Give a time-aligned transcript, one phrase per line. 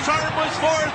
[0.00, 0.20] Photo.
[0.20, 0.94] Disarm was fourth.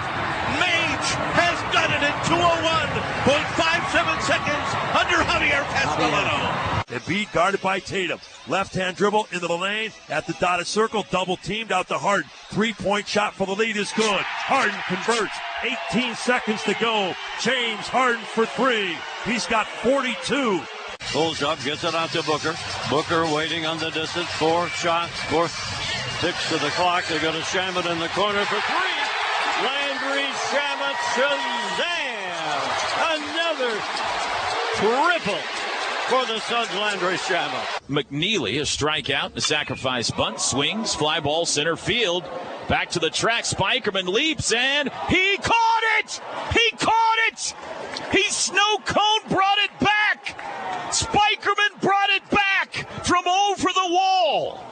[0.60, 6.66] Mage has done it in 201.57 seconds under Javier Castellano.
[6.88, 8.20] Embiid guarded by Tatum.
[8.48, 11.06] Left hand dribble into the lane at the dotted circle.
[11.10, 12.30] Double teamed out to Harden.
[12.52, 14.22] Three point shot for the lead is good.
[14.22, 15.36] Harden converts.
[15.92, 17.14] 18 seconds to go.
[17.42, 18.96] James Harden for three.
[19.26, 20.62] He's got 42.
[21.12, 22.56] Pulls up, gets it out to Booker.
[22.90, 24.30] Booker waiting on the distance.
[24.32, 25.48] Four shots, four
[26.20, 27.06] ticks to the clock.
[27.08, 28.95] They're going to sham it in the corner for three.
[30.06, 32.62] Landry Shamet Shazam!
[33.16, 33.74] Another
[34.76, 35.42] triple
[36.08, 37.82] for the Suns, Landry Shamet.
[37.90, 42.24] McNeely, a strikeout, a sacrifice bunt, swings, fly ball center field.
[42.70, 43.46] Back to the track.
[43.46, 46.22] Spikerman leaps and he caught it!
[46.54, 47.56] He caught it!
[48.12, 50.40] He snow cone brought it back!
[50.92, 54.64] Spikerman brought it back from over the wall.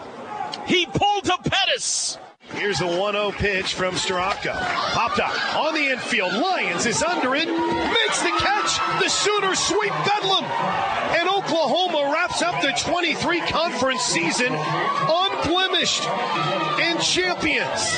[0.67, 2.19] He pulled to Pettis.
[2.55, 4.53] Here's a 1-0 pitch from Storako.
[4.53, 6.33] Popped up on the infield.
[6.33, 7.47] Lyons is under it.
[7.47, 9.01] Makes the catch.
[9.01, 10.43] The Sooners sweep Bedlam.
[10.43, 17.97] And Oklahoma wraps up the 23 conference season unblemished and champions.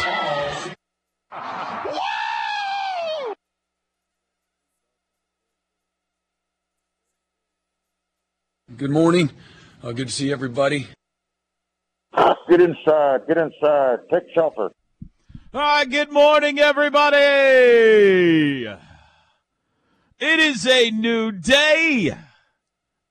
[8.77, 9.31] Good morning.
[9.83, 10.87] Uh, good to see everybody.
[12.49, 13.27] Get inside.
[13.27, 13.99] Get inside.
[14.11, 14.69] Take shelter.
[15.53, 17.17] All right, good morning, everybody.
[20.19, 22.15] It is a new day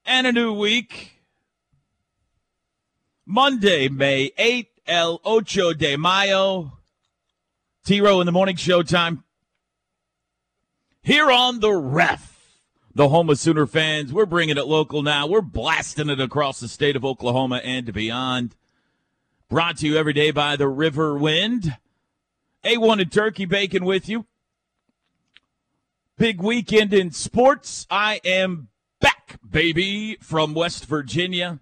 [0.07, 1.13] and a new week.
[3.27, 6.79] Monday, May 8th, El Ocho de Mayo.
[7.85, 9.23] T Row in the morning showtime.
[11.03, 12.31] Here on the ref.
[12.95, 14.13] The home of Sooner fans.
[14.13, 15.27] We're bringing it local now.
[15.27, 18.55] We're blasting it across the state of Oklahoma and beyond.
[19.55, 21.77] Brought to you every day by the River Wind.
[22.65, 24.27] A1 and turkey bacon with you.
[26.19, 27.87] Big weekend in sports.
[27.89, 28.67] I am
[28.99, 31.61] back, baby, from West Virginia.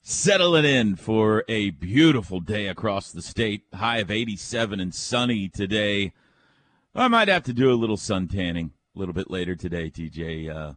[0.00, 3.64] Settling in for a beautiful day across the state.
[3.74, 6.14] High of 87 and sunny today.
[6.94, 10.48] I might have to do a little sun tanning a little bit later today, TJ.
[10.48, 10.72] Uh,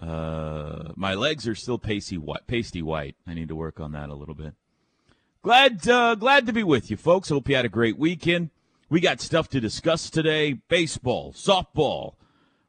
[0.00, 2.46] uh, my legs are still pasty white.
[2.46, 3.16] Pasty white.
[3.26, 4.54] I need to work on that a little bit.
[5.42, 7.28] Glad, uh, glad to be with you, folks.
[7.28, 8.50] Hope you had a great weekend.
[8.88, 12.14] We got stuff to discuss today: baseball, softball.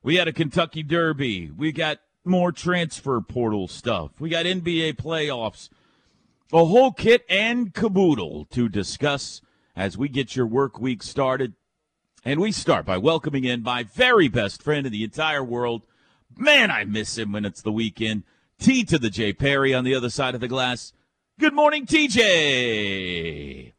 [0.04, 1.52] We had a Kentucky Derby.
[1.52, 4.12] We got more transfer portal stuff.
[4.20, 5.70] We got NBA playoffs.
[6.54, 9.42] A whole kit and caboodle to discuss
[9.76, 11.54] as we get your work week started.
[12.24, 15.84] And we start by welcoming in my very best friend in the entire world.
[16.38, 18.24] Man, I miss him when it's the weekend.
[18.60, 20.94] T to the J Perry on the other side of the glass.
[21.40, 23.72] Good morning, TJ.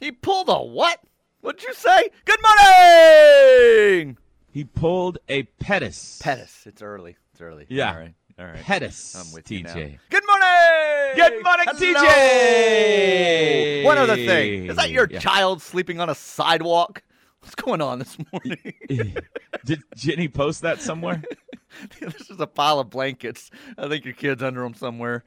[0.00, 1.00] He pulled a what?
[1.40, 2.10] What'd you say?
[2.24, 4.16] Good morning!
[4.52, 6.18] He pulled a Pettis.
[6.22, 6.64] Pettis.
[6.66, 7.16] It's early.
[7.32, 7.66] It's early.
[7.68, 7.92] Yeah.
[7.92, 8.14] All right.
[8.38, 8.56] All right.
[8.56, 9.14] Pettis.
[9.16, 9.98] I'm with TJ.
[10.10, 11.16] Good morning!
[11.16, 12.04] Good morning, Hello!
[12.04, 13.84] TJ!
[13.84, 14.66] One other thing.
[14.66, 15.18] Is that your Yeah.
[15.20, 17.02] child sleeping on a sidewalk?
[17.48, 18.74] What's going on this morning?
[19.64, 21.22] Did Jenny post that somewhere?
[21.98, 23.50] this is a pile of blankets.
[23.78, 25.24] I think your kid's under them somewhere.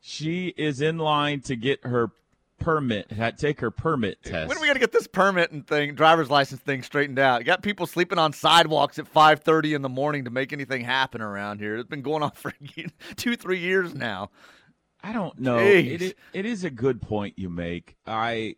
[0.00, 2.12] She is in line to get her
[2.60, 4.48] permit, take her permit test.
[4.48, 7.42] When are we gonna get this permit and thing, driver's license thing straightened out?
[7.42, 11.20] You got people sleeping on sidewalks at 5:30 in the morning to make anything happen
[11.20, 11.76] around here.
[11.76, 12.54] It's been going on for
[13.16, 14.30] two, three years now.
[15.02, 15.58] I don't know.
[15.58, 17.96] It, it is a good point you make.
[18.06, 18.56] I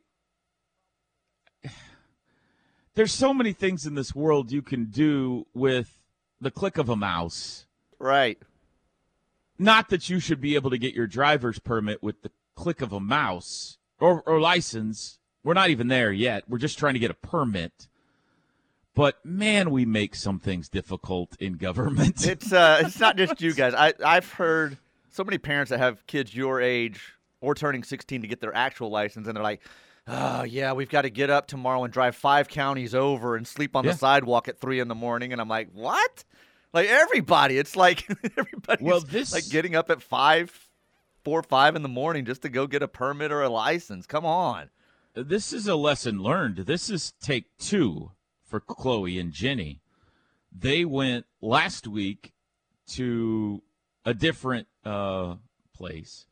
[2.94, 6.00] there's so many things in this world you can do with
[6.40, 7.66] the click of a mouse.
[7.98, 8.38] Right.
[9.58, 12.92] Not that you should be able to get your driver's permit with the click of
[12.92, 15.18] a mouse or, or license.
[15.44, 16.44] We're not even there yet.
[16.48, 17.88] We're just trying to get a permit.
[18.94, 22.26] But man, we make some things difficult in government.
[22.28, 23.72] It's uh, it's not just you guys.
[23.74, 24.76] I I've heard
[25.10, 28.90] so many parents that have kids your age or turning 16 to get their actual
[28.90, 29.62] license, and they're like,
[30.06, 33.76] "Oh yeah, we've got to get up tomorrow and drive five counties over and sleep
[33.76, 33.92] on Yeah.
[33.92, 36.24] the sidewalk at three in the morning." And I'm like, "What?"
[36.72, 38.08] Like everybody, it's like
[38.38, 40.68] everybody's Well, this- like getting up at five,
[41.22, 44.06] four, five in the morning just to go get a permit or a license.
[44.06, 44.70] Come on.
[45.14, 46.56] this is a lesson learned.
[46.58, 48.12] This is take two
[48.44, 49.80] for Chloe and Jenny.
[50.50, 52.32] They went last week
[52.88, 53.62] to
[54.04, 55.36] a different uh,
[55.74, 56.26] place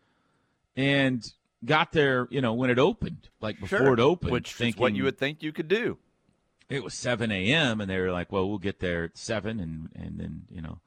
[0.77, 1.31] and
[1.65, 3.93] got there, you know, when it opened, like before Sure.
[3.93, 5.99] it opened, which thinking is what you would think you could do.
[6.69, 7.81] it was 7 a.m.
[7.81, 10.81] and they were like, well, we'll get there at 7 and, and then, you know,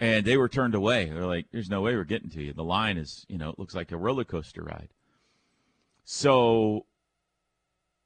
[0.00, 1.06] and they were turned away.
[1.06, 2.52] They're like, there's no way we're getting to you.
[2.52, 4.90] The line is, you know, it looks like a roller coaster ride.
[6.04, 6.86] So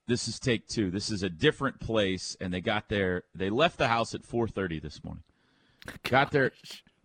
[0.07, 0.91] this is take two.
[0.91, 2.35] This is a different place.
[2.41, 5.23] And they got there, they left the house at 4.30 this morning.
[6.09, 6.53] Got there at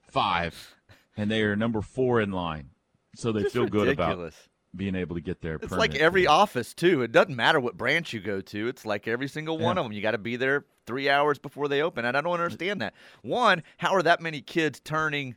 [0.09, 0.75] 5
[1.17, 2.69] and they are number four in line.
[3.15, 4.46] So they Just feel good about ridiculous.
[4.75, 5.55] Being able to get there.
[5.61, 6.27] It's like every today.
[6.27, 7.01] office too.
[7.01, 8.67] It doesn't matter what branch you go to.
[8.67, 9.81] It's like every single one Yeah.
[9.81, 9.93] of them.
[9.93, 12.93] You got to be there three hours before they open, and I don't understand that.
[13.21, 15.35] One, how are that many kids turning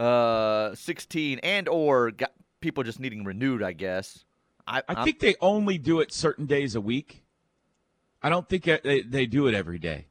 [0.00, 3.62] uh, 16 and or got people just needing renewed?
[3.62, 4.24] I guess.
[4.66, 7.24] I, I think they only do it certain days a week.
[8.22, 10.08] I don't think they, they do it every day.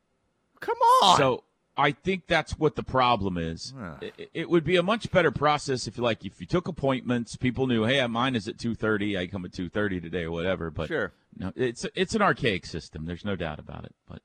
[0.59, 1.17] Come on.
[1.17, 1.43] So
[1.77, 3.73] I think that's what the problem is.
[3.77, 3.95] Huh.
[4.01, 7.35] It, it would be a much better process if you like if you took appointments,
[7.35, 9.17] people knew, hey, mine is at two thirty.
[9.17, 10.71] I come at two thirty today or whatever.
[10.71, 11.11] But Sure.
[11.37, 13.05] no, it's it's an archaic system.
[13.05, 13.93] There's no doubt about it.
[14.09, 14.21] But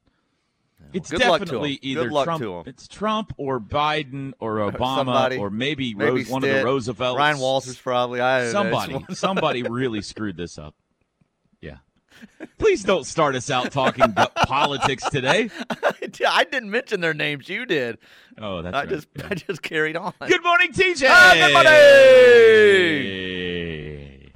[0.93, 1.21] it's to 'em.
[1.21, 2.67] definitely either Trump.
[2.67, 5.37] It's Trump or Biden or Obama Somebody.
[5.37, 6.65] or maybe, Maybe Rose, one of the Stitt.
[6.65, 7.17] Roosevelts.
[7.19, 8.21] Ryan Walters probably.
[8.21, 10.75] I don't Somebody, somebody really screwed this up.
[12.41, 12.47] Yeah.
[12.59, 15.51] Please don't start us out talking about politics today.
[16.27, 17.49] I didn't mention their names.
[17.49, 17.99] You did.
[18.39, 18.89] Oh, that's I right.
[18.89, 19.29] just Yeah.
[19.31, 20.13] I just carried on.
[20.27, 21.07] Good morning, TJ.
[21.09, 21.73] Ah, good morning.
[23.03, 24.33] Hey.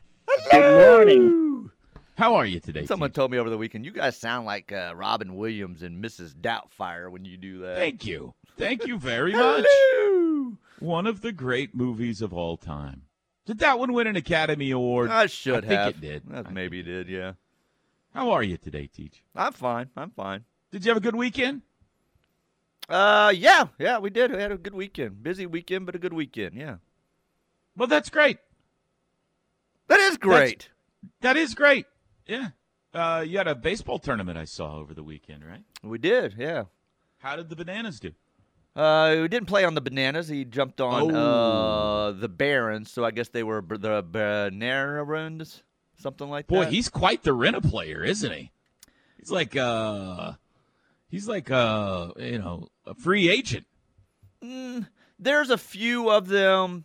[0.50, 1.70] Good morning.
[2.18, 2.86] How are you today?
[2.86, 3.14] Someone TJ?
[3.14, 6.34] told me over the weekend, you guys sound like uh, Robin Williams and Mrs.
[6.34, 7.76] Doubtfire when you do that.
[7.76, 8.34] Thank you.
[8.56, 9.64] Thank you very much.
[9.68, 10.56] Hello.
[10.80, 13.02] One of the great movies of all time.
[13.44, 15.10] Did that one win an Academy Award?
[15.10, 15.88] I should I think have.
[15.96, 16.22] it did.
[16.32, 17.32] Uh, maybe it did, yeah.
[18.16, 19.22] How are you today, Teach?
[19.34, 19.90] I'm fine.
[19.94, 20.44] I'm fine.
[20.72, 21.60] Did you have a good weekend?
[22.88, 24.32] Uh, yeah, yeah, we did.
[24.32, 25.22] We had a good weekend.
[25.22, 26.54] Busy weekend, but a good weekend.
[26.54, 26.76] Yeah,
[27.76, 28.38] Well, that's great.
[29.88, 30.70] that is great.
[31.20, 31.84] That is great.
[32.26, 32.48] Yeah.
[32.94, 35.62] Uh, you had a baseball tournament I saw over the weekend, right?
[35.82, 36.36] We did.
[36.38, 36.64] Yeah.
[37.18, 38.12] How did the Bananas do?
[38.74, 40.28] Uh, we didn't play on the bananas.
[40.28, 41.16] He jumped on Oh.
[42.08, 45.62] uh the Barons, so I guess they were b- the Banarans,
[45.98, 46.64] something like Boy, that.
[46.66, 48.50] Boy, he's quite the rent a player, isn't he?
[49.18, 50.32] He's like uh
[51.08, 53.66] he's like uh you know, a free agent.
[54.42, 54.86] Mm,
[55.18, 56.84] there's a few of them.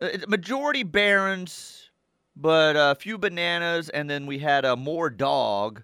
[0.00, 1.90] Uh, majority Barons,
[2.34, 5.82] but a few bananas, and then we had a more dog.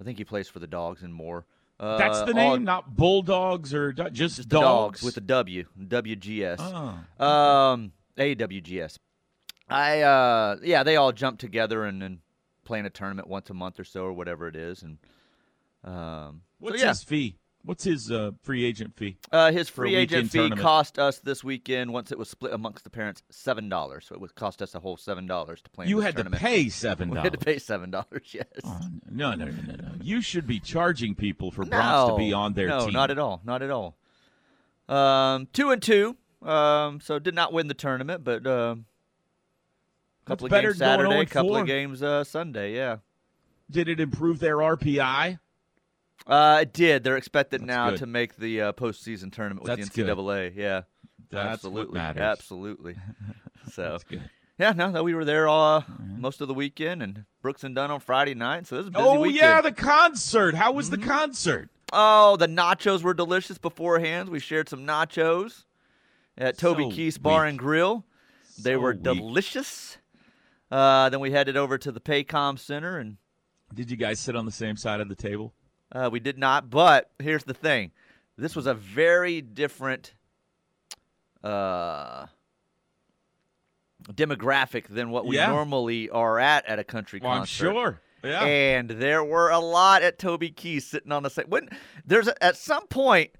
[0.00, 1.44] I think he plays for the dogs and more.
[1.78, 5.00] Uh, That's the all- name, not bulldogs or do- just, just dogs.
[5.00, 6.56] dogs with a W, WGS.
[6.58, 7.24] Oh.
[7.24, 8.98] Um, AWGS.
[9.70, 12.18] I uh, yeah, they all jump together and then
[12.64, 14.98] play in a tournament once a month or so or whatever it is, and
[15.84, 17.36] um, so What's yeah, his fee?
[17.62, 19.18] What's his uh, free agent fee?
[19.32, 20.62] uh, his free agent fee tournament?
[20.62, 24.20] cost us this weekend once it was split amongst the parents seven dollars, so it
[24.20, 25.86] would cost us a whole seven dollars to play.
[25.86, 26.40] You had tournament.
[26.40, 27.26] to pay seven We dollars.
[27.30, 28.06] had to pay seven dollars.
[28.32, 28.46] Yes.
[28.64, 28.80] Oh,
[29.10, 29.88] no, no, no, no, no.
[30.00, 32.92] You should be charging people for Bronx to be on their no, team.
[32.94, 33.40] not at all.
[33.44, 33.96] Not at all.
[34.88, 36.16] Um, two and two.
[36.42, 38.86] Um, so did not win the tournament, but um,
[40.30, 42.74] couple of games Saturday, 0 couple of games uh, Sunday.
[42.74, 42.96] Yeah.
[43.70, 45.38] Did it improve their RPI?
[46.26, 47.02] Uh, it did.
[47.04, 47.98] They're expected That's now good.
[48.00, 50.16] to make the uh, postseason tournament with That's the good.
[50.16, 50.54] NCAA.
[50.56, 50.82] Yeah,
[51.30, 52.22] That's what absolutely, matters.
[52.22, 52.96] absolutely.
[53.72, 54.22] So That's good.
[54.58, 55.82] yeah, no, we were there uh,
[56.16, 58.66] most of the weekend, and Brooks and Dunn on Friday night.
[58.66, 59.36] So it was a busy Oh weekend.
[59.36, 60.54] yeah, the concert.
[60.54, 61.00] How was Mm-hmm.
[61.02, 61.68] the concert?
[61.92, 64.28] Oh, the nachos were delicious beforehand.
[64.30, 65.64] We shared some nachos
[66.38, 68.04] at Toby So Keith's Bar and Grill.
[68.58, 69.98] They So were delicious.
[70.70, 73.16] Uh, then we headed over to the Paycom Center, and
[73.74, 75.52] Did you guys sit on the same side of the table?
[75.92, 76.70] uh, we did not.
[76.70, 77.90] But here's the thing:
[78.36, 80.14] this was a very different
[81.42, 82.26] uh,
[84.12, 85.48] demographic than what we Yeah.
[85.48, 88.00] normally are at at a country Well, I'm sure.
[88.22, 88.44] Yeah.
[88.44, 91.46] And there were a lot at Toby Keith sitting on the same.
[91.48, 91.70] When
[92.04, 93.30] there's a, at some point,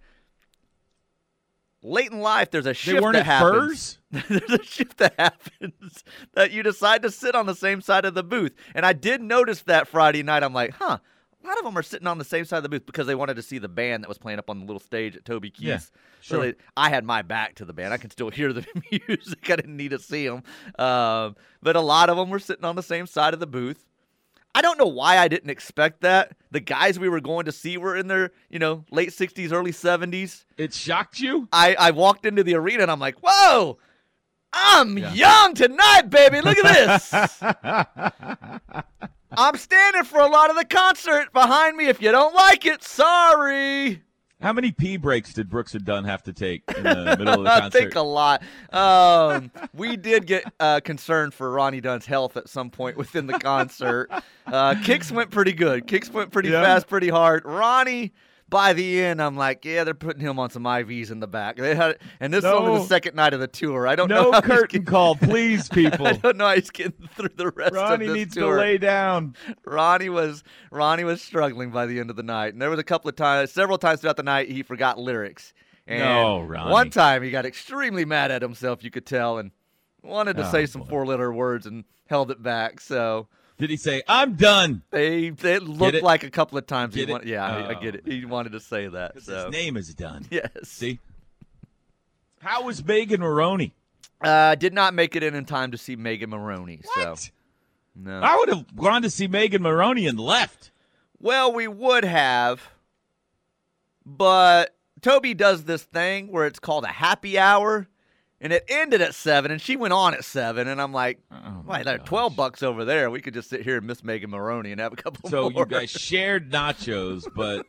[1.82, 3.98] late in life, there's a They shift weren't that at happens.
[4.12, 4.24] Furs?
[4.28, 8.14] there's a shift that happens that you decide to sit on the same side of
[8.14, 8.52] the booth.
[8.74, 10.42] And I did notice that Friday night.
[10.42, 10.98] I'm like, huh.
[11.42, 13.14] A lot of them are sitting on the same side of the booth because they
[13.14, 15.48] wanted to see the band that was playing up on the little stage at Toby
[15.48, 15.62] Keith's.
[15.62, 15.78] Yeah,
[16.20, 16.40] So sure.
[16.42, 17.94] they, I had my back to the band.
[17.94, 18.66] I can still hear the
[19.08, 19.50] music.
[19.50, 20.42] I didn't need to see them.
[20.78, 23.86] Um, but a lot of them were sitting on the same side of the booth.
[24.54, 26.36] I don't know why I didn't expect that.
[26.50, 29.72] The guys we were going to see were in their, you know, late 60s, early
[29.72, 30.44] 70s.
[30.56, 31.48] It shocked you?
[31.52, 33.78] I, I walked into the arena and I'm like, whoa,
[34.52, 36.40] I'm young tonight, baby.
[36.40, 37.42] Look at this.
[39.32, 41.86] I'm standing for a lot of the concert behind me.
[41.86, 44.02] If you don't like it, sorry.
[44.40, 47.44] How many pee breaks did Brooks and Dunn have to take in the middle of
[47.44, 47.66] the concert?
[47.66, 48.42] I think a lot.
[48.72, 53.38] Um, we did get uh, concerned for Ronnie Dunn's health at some point within the
[53.38, 54.10] concert.
[54.46, 55.86] Uh, kicks went pretty good.
[55.86, 56.64] Kicks went pretty Yeah.
[56.64, 57.44] fast, pretty hard.
[57.44, 58.12] Ronnie,
[58.50, 61.56] by the end, I'm like, yeah, they're putting him on some IVs in the back.
[61.56, 63.86] They had, and this is only the second night of the tour.
[63.86, 64.24] I don't know.
[64.24, 66.06] no how he's curtain call, please, people.
[66.06, 68.56] I don't know how he's getting through the rest Ronnie of this needs tour.
[68.56, 69.36] to lay down.
[69.64, 72.84] Ronnie was Ronnie was struggling by the end of the night, and there was a
[72.84, 75.54] couple of times, several times throughout the night, he forgot lyrics.
[75.86, 76.70] And No, Ronnie.
[76.72, 79.50] One time he got extremely mad at himself, you could tell, and
[80.02, 82.80] wanted to Oh, say some four-letter words and held it back.
[82.80, 83.28] So
[83.60, 84.82] Did he say, I'm done?
[84.90, 86.02] they it looked it?
[86.02, 87.28] like a couple of times he Get wanted.
[87.28, 88.02] Yeah, I, I Oh, get it.
[88.06, 89.22] He wanted to say that.
[89.22, 90.26] So His name is done.
[90.30, 90.98] yes, See?
[92.40, 93.74] How was Megan Moroney?
[94.22, 96.80] uh, did not make it in in time to see Megan Moroney.
[96.94, 97.30] So What?
[97.94, 98.20] no.
[98.22, 100.70] I would have gone to see Megan Moroney and left.
[101.20, 102.62] Well, we would have,
[104.06, 107.86] but Toby does this thing where it's called a happy hour,
[108.40, 111.62] and it ended at seven, and she went on at seven, and I'm like, Oh,
[111.66, 112.06] wait, there are gosh.
[112.08, 113.10] twelve bucks over there.
[113.10, 115.62] We could just sit here and miss Megan Moroney and have a couple So more.
[115.62, 117.66] you guys shared nachos, but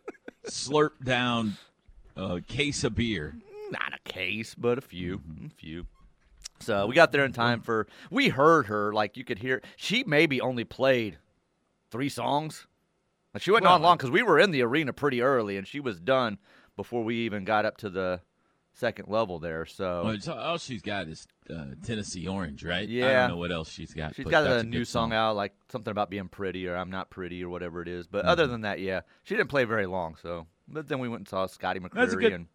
[0.47, 1.57] slurped down
[2.15, 3.35] a case of beer.
[3.71, 5.45] not a case, but a few, Mm-hmm.
[5.47, 5.85] a few.
[6.59, 7.87] So we got there in time for.
[8.11, 9.61] We heard her like you could hear.
[9.77, 11.17] She maybe only played
[11.89, 12.67] three songs.
[13.33, 15.79] Like, she wasn't on long because we were in the arena pretty early, and she
[15.79, 16.37] was done
[16.75, 18.21] before we even got up to the
[18.73, 19.65] second level there.
[19.65, 22.87] So Well, all she's got is uh, Tennessee Orange, right?
[22.87, 23.07] Yeah.
[23.07, 24.15] I don't know what else she's got.
[24.15, 27.43] She's got a new song out, like something about being pretty or I'm not pretty
[27.43, 28.07] or whatever it is.
[28.07, 28.51] But other Mm-hmm.
[28.51, 30.15] than that, yeah, she didn't play very long.
[30.21, 32.47] So, but then we went and saw Scotty McCreery good- and,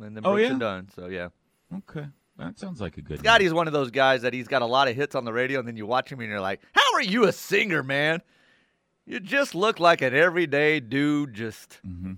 [0.00, 0.48] and then Oh, yeah?
[0.50, 0.88] and Dunn.
[0.94, 1.28] So yeah.
[1.74, 2.06] Okay.
[2.36, 3.20] That sounds like a good.
[3.20, 5.60] Scotty's one of those guys that he's got a lot of hits on the radio,
[5.60, 8.22] and then you watch him and you're like, "How are you a singer, man?
[9.06, 11.34] You just look like an everyday dude.
[11.34, 12.16] Just Mhm.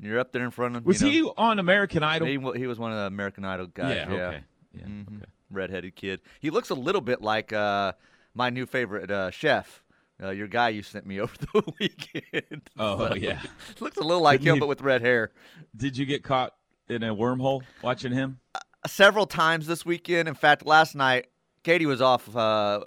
[0.00, 2.26] You're up there in front of." Was you know, he on American Idol?
[2.54, 3.96] He, he was one of the American Idol guys.
[3.96, 4.44] yeah, Yeah, okay.
[4.74, 5.16] Yeah, Mhm.
[5.16, 5.24] okay.
[5.50, 6.20] redheaded kid.
[6.40, 7.92] He looks a little bit like uh,
[8.34, 9.82] my new favorite uh, chef.
[10.22, 12.62] Uh, your guy you sent me over the weekend.
[12.76, 13.40] Oh, So, yeah.
[13.80, 15.30] looks a little like Didn't him, he- but with red hair.
[15.76, 16.54] Did you get caught
[16.88, 18.40] in a wormhole watching him?
[18.86, 20.28] several times this weekend.
[20.28, 21.28] In fact, last night,
[21.64, 22.84] Katie was off uh,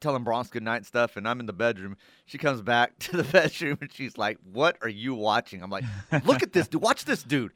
[0.00, 1.96] telling Bronx good night and stuff, and I'm in the bedroom.
[2.26, 5.84] She comes back to the bedroom and she's like, "What are you watching?" I'm like,
[6.24, 6.82] "Look at this dude!
[6.82, 7.52] Watch this dude!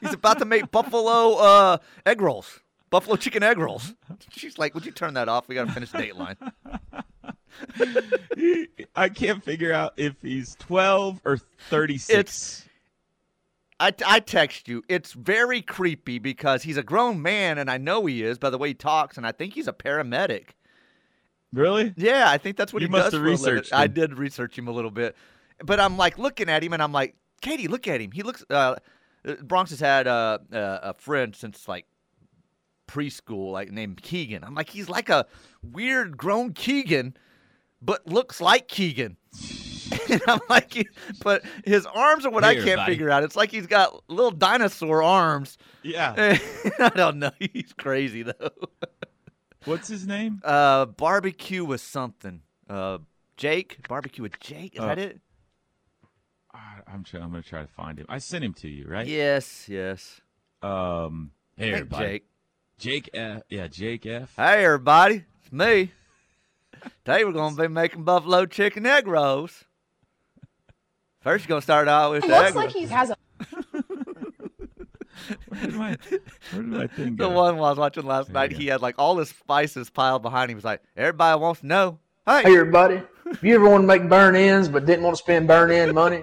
[0.00, 3.94] He's about to make buffalo uh, egg rolls, buffalo chicken egg rolls."
[4.30, 5.48] She's like, "Would you turn that off?
[5.48, 6.36] We got to finish Dateline."
[8.96, 12.10] I can't figure out if he's 12 or 36.
[12.18, 12.66] It's-
[13.82, 14.82] I, I text you.
[14.90, 18.58] It's very creepy because he's a grown man, and I know he is by the
[18.58, 20.48] way he talks, and I think he's a paramedic.
[21.52, 21.92] Really?
[21.96, 24.68] Yeah, I think that's what You he must does have researched I did research him
[24.68, 25.16] a little bit,
[25.64, 28.12] but I'm like looking at him, and I'm like, Katie, look at him.
[28.12, 28.44] He looks.
[28.50, 28.76] Uh,
[29.26, 31.86] uh, Bronx has had uh, uh, a friend since like
[32.88, 34.44] preschool, like named Keegan.
[34.44, 35.26] I'm like, he's like a
[35.62, 37.16] weird grown Keegan,
[37.80, 39.16] but looks like Keegan.
[40.10, 40.88] and I'm like,
[41.22, 42.92] but his arms are what I can't buddy.
[42.92, 43.22] figure out.
[43.22, 45.58] It's like he's got little dinosaur arms.
[45.82, 46.38] Yeah.
[46.78, 47.30] I don't know.
[47.38, 48.32] He's crazy though.
[49.64, 50.40] What's his name?
[50.44, 52.42] Uh, barbecue with something.
[52.68, 52.98] Uh,
[53.36, 53.86] Jake.
[53.88, 54.74] Barbecue with Jake.
[54.74, 54.86] Is Oh.
[54.86, 55.20] that it?
[56.86, 58.06] I'm trying, I'm going to try to find him.
[58.08, 59.06] I sent him to you, right?
[59.06, 59.68] Yes.
[59.68, 60.20] Yes.
[60.62, 62.04] Um, here, Hey, buddy.
[62.06, 62.24] Jake.
[62.78, 63.42] Jake F.
[63.48, 64.34] Yeah, Jake F.
[64.36, 65.24] Hey, everybody.
[65.42, 65.92] It's me.
[67.04, 69.64] Today we're gonna be making buffalo chicken egg rolls.
[71.20, 72.74] First, you're gonna start out with It the looks egg like rolls.
[72.74, 73.16] he has a
[75.48, 75.96] Where did my,
[76.50, 77.30] where did my thing The go?
[77.30, 80.44] one I was watching last There night, he had like all his spices piled behind
[80.50, 80.50] him.
[80.50, 83.02] He was like, "Everybody wants to know." Hey, Hey, everybody.
[83.26, 85.94] If you ever want to make burnt ends but didn't want to spend burn in
[85.94, 86.22] money,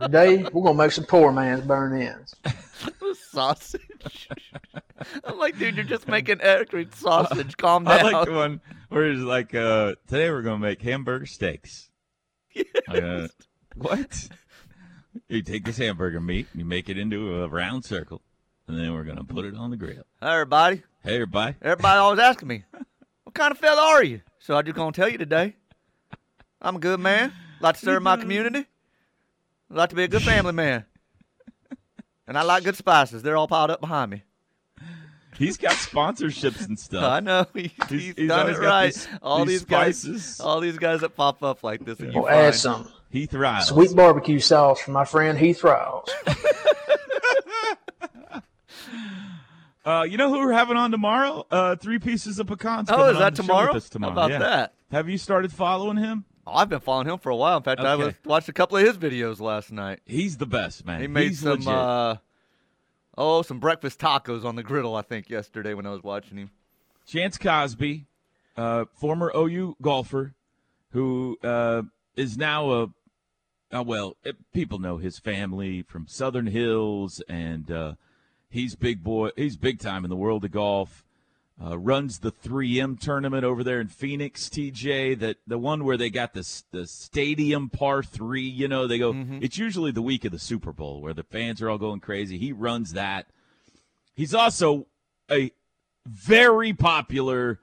[0.00, 2.34] today we're going to make some poor man's burnt ends.
[3.30, 4.28] sausage.
[5.24, 7.56] I'm like, dude, you're just making extra sausage.
[7.56, 7.92] Calm down.
[7.92, 8.12] I down.
[8.12, 11.90] like the one where it's like, uh, today we're going to make hamburger steaks.
[12.88, 13.26] Uh,
[13.74, 14.28] what?
[15.28, 18.22] You take this hamburger meat and you make it into a round circle.
[18.68, 20.02] And then we're gonna put it on the grill.
[20.22, 20.82] Hi, everybody.
[21.02, 21.54] Hey, everybody.
[21.62, 22.64] Everybody always asking me,
[23.24, 24.22] what kind of fella are you?
[24.38, 25.54] So I'm just going to tell you today.
[26.60, 27.32] I'm a good man.
[27.60, 28.66] Like to serve my community.
[29.70, 30.84] Like to be a good family man.
[32.26, 33.22] And I like good spices.
[33.22, 34.22] They're all piled up behind me.
[35.38, 37.04] He's got sponsorships and stuff.
[37.04, 38.86] I know he's, He's- he's he's done it got right.
[38.94, 40.40] these- all these these, guys, spices.
[40.40, 43.32] all these guys that pop up like this, and you We'll add find- some Heath
[43.32, 43.68] Riles.
[43.68, 46.08] sweet barbecue sauce from my friend Heath Riles.
[49.84, 51.46] Uh, you know who we're having on tomorrow?
[51.48, 52.88] Uh, three pieces of pecans.
[52.90, 53.78] Oh, is that tomorrow?
[53.78, 54.14] Tomorrow.
[54.14, 54.38] How about yeah.
[54.40, 54.74] that?
[54.90, 56.24] Have you started following him?
[56.46, 57.56] Oh, I've been following him for a while.
[57.56, 60.00] In fact, I was, watched a couple of his videos last night.
[60.04, 61.00] He's the best, man.
[61.00, 62.16] He made He's some, uh,
[63.16, 64.94] oh, some breakfast tacos on the griddle.
[64.96, 66.50] I think yesterday when I was watching him.
[67.06, 68.06] Chance Cozby,
[68.56, 70.34] uh, former OU golfer,
[70.90, 71.82] who uh,
[72.16, 72.86] is now a,
[73.72, 77.94] uh, well, it, people know his family from Southern Hills, and uh,
[78.50, 79.30] he's big boy.
[79.36, 81.04] He's big time in the world of golf.
[81.58, 85.18] Uh, runs the 3M tournament over there in Phoenix, TJ.
[85.20, 88.42] That the one where they got this the stadium par three.
[88.42, 89.12] You know, they go.
[89.40, 92.36] It's usually the week of the Super Bowl where the fans are all going crazy.
[92.36, 93.26] He runs that.
[94.14, 94.86] He's also
[95.30, 95.50] a
[96.06, 97.60] very popular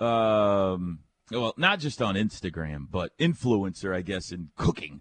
[0.00, 5.00] um well not just on instagram but influencer i guess in cooking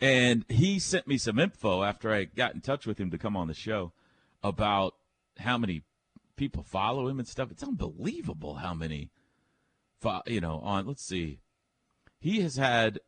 [0.00, 3.36] and he sent me some info after i got in touch with him to come
[3.36, 3.92] on the show
[4.48, 4.94] about
[5.38, 5.82] how many
[6.36, 9.10] people follow him and stuff it's unbelievable how many
[10.00, 11.38] fo- you know on let's see
[12.18, 13.00] he has had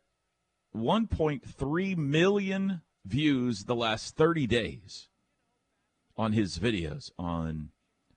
[0.75, 5.09] 1.3 million views the last 30 days
[6.17, 7.69] on his videos on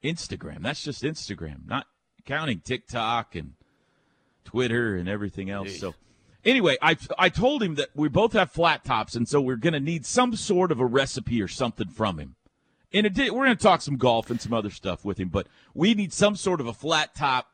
[0.02, 0.62] Instagram.
[0.62, 1.86] That's just Instagram, not
[2.24, 3.54] counting TikTok and
[4.44, 5.78] Twitter and everything else.
[5.78, 5.94] So,
[6.44, 9.72] anyway, I I told him that we both have flat tops, and so we're going
[9.72, 12.34] to need some sort of a recipe or something from him.
[12.92, 15.46] In addition, we're going to talk some golf and some other stuff with him, but
[15.74, 17.48] we need some sort of a flat top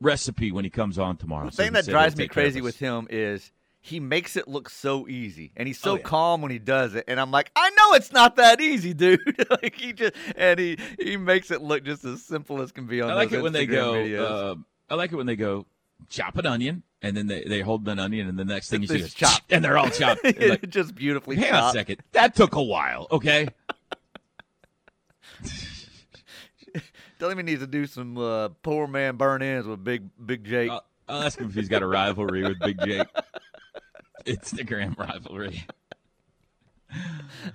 [0.00, 1.46] recipe when he comes on tomorrow.
[1.46, 5.52] The thing that drives me crazy with him is he makes it look so easy,
[5.56, 6.02] and he's so Oh, yeah.
[6.02, 7.04] calm when he does it.
[7.08, 9.20] And I'm like, I know it's not that easy, dude.
[9.62, 13.00] like he just and he he makes it look just as simple as can be
[13.00, 13.10] on.
[13.10, 13.94] I like it when they go.
[14.04, 14.54] Uh,
[14.90, 15.66] I like it when they go
[16.10, 18.88] chop an onion, and then they they hold an onion, and the next thing you
[18.88, 19.50] see is chopped.
[19.52, 20.20] and they're all chopped.
[20.38, 21.36] Like, just beautifully.
[21.36, 21.98] Hang on a second.
[22.12, 23.06] That took a while.
[23.12, 23.48] Okay.
[27.18, 30.44] Tell him he needs to do some uh, poor man burnt ends with Big Big
[30.44, 30.70] Jake.
[30.70, 33.06] I'll, I'll ask him if he's got a rivalry with Big Jake.
[34.26, 35.64] Instagram rivalry.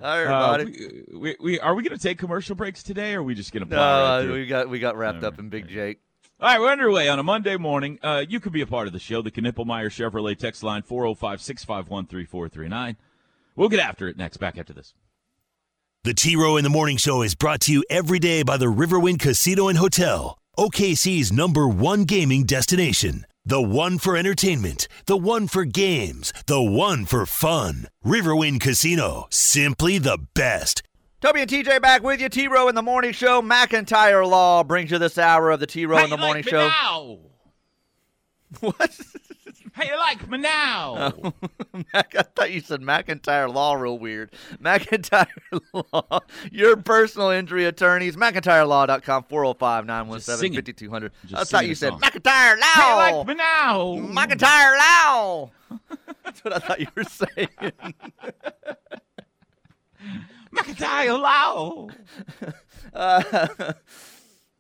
[0.02, 3.24] Hi, Uh, we, we, we are we going to take commercial breaks today, or are
[3.24, 5.50] we just going to no, right uh, we got we got wrapped All up in
[5.50, 6.00] Big Jake.
[6.40, 8.00] All right, we're underway on a Monday morning.
[8.02, 9.22] Uh, you could be a part of the show.
[9.22, 12.98] The Knippelmeyer Chevrolet text line 405 651 3439.
[13.56, 14.38] We'll get after it next.
[14.38, 14.94] Back after this.
[16.04, 18.66] The T Row in the Morning Show is brought to you every day by the
[18.66, 23.24] Riverwind Casino and Hotel, OKC's number one gaming destination.
[23.46, 27.86] The one for entertainment, the one for games, the one for fun.
[28.04, 30.82] Riverwind Casino, simply the best.
[31.22, 32.30] Toby and TJ back with you.
[32.30, 33.44] T Row in the Morning Show.
[33.44, 36.68] McIntyre Law brings you this hour of the T Row in the Morning Show.
[36.68, 37.18] now?
[38.60, 39.00] What?
[39.74, 41.14] How you like me now?
[41.94, 44.32] Mac, I thought you said McIntyre Law real weird.
[44.62, 45.28] McIntyre
[45.74, 46.20] Law,
[46.52, 48.16] your personal injury attorneys.
[48.18, 50.58] McIntyreLaw.com, 405 917 singing.
[50.58, 51.12] 5200.
[51.26, 52.00] Just I thought you said song.
[52.02, 53.18] McIntyre How you Law.
[53.20, 53.78] like me now?
[53.96, 55.52] McIntyre Law.
[56.24, 57.50] That's what I thought you were saying.
[60.54, 61.88] McIntyre Lau.
[62.94, 63.22] Uh,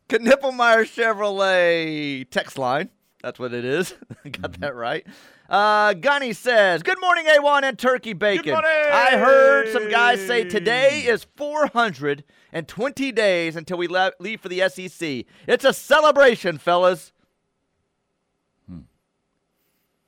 [0.08, 2.89] Knippelmeyer Chevrolet text line.
[3.24, 3.92] That's what it is.
[4.24, 4.62] Got Mm-hmm.
[4.62, 5.06] that right.
[5.50, 8.54] Uh, Gunny says, Good morning, A1 and Turkey Bacon.
[8.54, 8.70] morning.
[8.72, 14.68] I heard some guys say today is 420 days until we le- leave for the
[14.70, 15.26] SEC.
[15.48, 17.12] It's a celebration, fellas.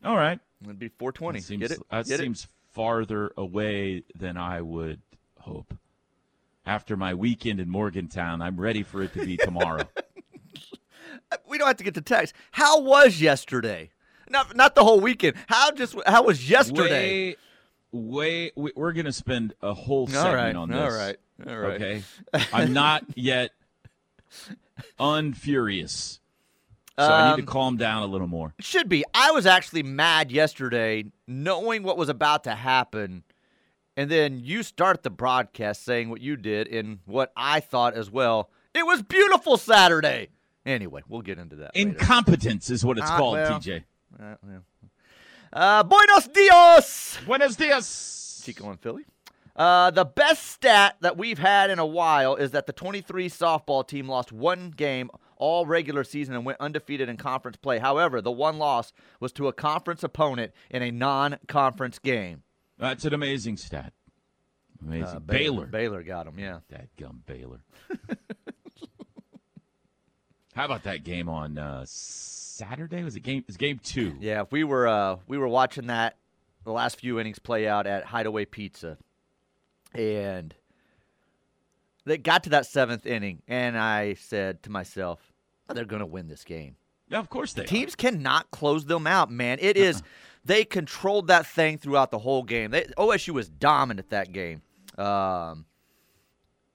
[0.06, 0.39] All right.
[0.63, 1.39] It'd be 420.
[1.39, 1.80] That seems, Get it?
[1.89, 2.23] that Get it?
[2.23, 5.02] seems farther away than I would
[5.39, 5.73] hope.
[6.65, 9.84] After my weekend in Morgantown, I'm ready for it to be tomorrow.
[11.47, 12.33] We don't have to get to text.
[12.51, 13.91] How was yesterday?
[14.29, 15.35] Not not the whole weekend.
[15.47, 17.35] How just how was yesterday?
[17.91, 20.55] Way, way, we- we're going to spend a whole segment all right.
[20.55, 20.93] on this.
[20.93, 21.17] right.
[21.47, 21.81] All right.
[21.81, 22.03] Okay.
[22.53, 23.51] I'm not yet
[24.99, 26.19] unfurious.
[26.99, 28.53] So I need Um, to calm down a little more.
[28.59, 29.03] It should be.
[29.15, 33.23] I was actually mad yesterday knowing what was about to happen.
[33.97, 38.11] And then you start the broadcast saying what you did and what I thought as
[38.11, 38.49] well.
[38.75, 40.29] It was beautiful Saturday.
[40.65, 41.76] Anyway, we'll get into that.
[41.76, 41.89] later.
[41.89, 43.60] Incompetence is what it's Ah, called, well.
[43.60, 43.84] TJ.
[44.19, 44.63] Uh, well.
[45.52, 48.41] Uh, buenos dias, Buenos dias.
[48.45, 49.04] Chico and Philly.
[49.56, 53.88] Uh, the best stat that we've had in a while is that the 23 softball
[53.88, 57.78] team lost one game all regular season and went undefeated in conference play.
[57.78, 62.41] However, the one loss was to a conference opponent in a non-conference game.
[62.80, 63.93] That's an amazing stat.
[64.82, 65.17] Amazing.
[65.17, 65.65] Uh, Baylor.
[65.67, 66.39] Baylor got him.
[66.39, 66.60] Yeah.
[66.69, 67.60] That gum Baylor.
[70.55, 73.03] How about that game on uh, Saturday?
[73.03, 73.39] Was it game?
[73.39, 74.15] It was game two.
[74.19, 76.17] Yeah, we were uh, we were watching that
[76.63, 78.97] the last few innings play out at Hideaway Pizza,
[79.93, 80.53] and
[82.05, 85.33] they got to that seventh inning, and I said to myself,
[85.73, 86.75] "They're going to win this game."
[87.09, 87.65] Yeah, of course they.
[87.65, 89.57] Teams cannot close them out, man.
[89.61, 90.03] It is
[90.45, 92.71] they controlled that thing throughout the whole game.
[92.71, 94.61] They, OSU was dominant that game,
[94.97, 95.65] um,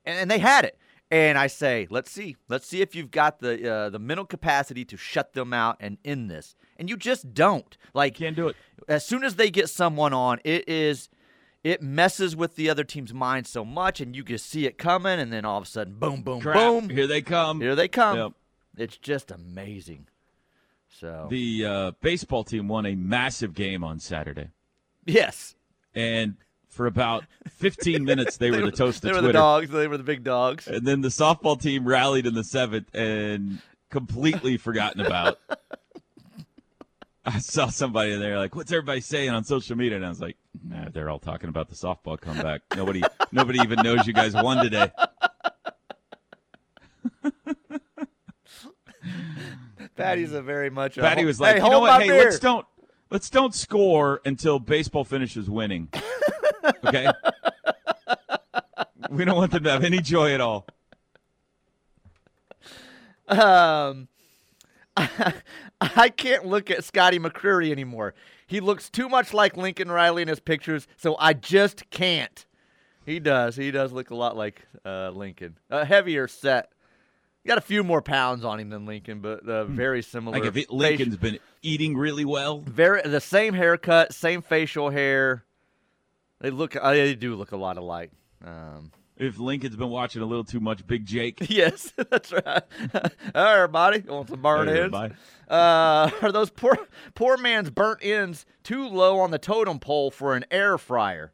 [0.05, 0.78] and, and they had it.
[1.11, 4.85] And I say, let's see, let's see if you've got the uh, the mental capacity
[4.87, 6.55] to shut them out and end this.
[6.77, 7.77] And you just don't.
[7.95, 8.57] Like Can't do it.
[8.89, 11.09] as soon as they get someone on, it is
[11.65, 15.19] it messes with the other team's mind so much, and you can see it coming,
[15.19, 16.55] and then all of a sudden, boom, boom, Crap.
[16.57, 17.61] boom, Here they come.
[17.61, 18.17] here they come.
[18.17, 18.33] Yep.
[18.77, 20.07] It's just amazing.
[20.89, 24.51] So The uh, baseball team won a massive game on Saturday,
[25.07, 25.55] yes,
[25.95, 26.37] and
[26.69, 29.33] for about 15 minutes they, were the toast They of were Twitter.
[29.33, 29.71] the dogs.
[29.71, 30.67] They were the big dogs.
[30.67, 35.39] And then the softball team rallied in the seventh and completely forgotten about.
[37.25, 40.37] I saw somebody there like, "What's everybody saying on social media?" And I was like,
[40.67, 42.63] "Nah, they're all talking about the softball comeback.
[42.75, 43.03] Nobody,
[43.33, 44.91] nobody even knows you guys won today."
[49.97, 50.97] Patty's a very much.
[50.97, 52.01] A, Patty was like, hey, "You know what?
[52.01, 52.65] Hey, beer." let's don't
[53.11, 55.89] let's don't score until baseball finishes winning."
[56.87, 57.09] Okay.
[59.11, 60.67] we don't want them to have any joy at all.
[63.29, 64.09] Um,
[65.81, 68.15] I can't look at Scotty McCreery anymore.
[68.47, 72.47] He looks too much like Lincoln Riley in his pictures, so I just can't.
[73.05, 73.57] He does.
[73.57, 75.59] He does look a lot like uh, Lincoln.
[75.71, 76.73] A heavier set.
[77.43, 80.37] He Got a few more pounds on him than Lincoln, but uh, very similar.
[80.37, 80.43] Hmm.
[80.43, 85.45] Like if it, Lincoln's been eating really well, very the same haircut, same facial hair.
[86.41, 86.77] They look.
[86.77, 88.11] uh, They do look a lot alike.
[88.45, 92.63] Um, if Lincoln's been watching a little too much Big Jake, yes, that's right.
[93.35, 94.01] Hi, everybody.
[94.01, 94.97] Want some burnt Hey, ends?
[95.49, 96.77] Uh, are those poor
[97.15, 101.33] poor man's burnt ends too low on the totem pole for an air fryer?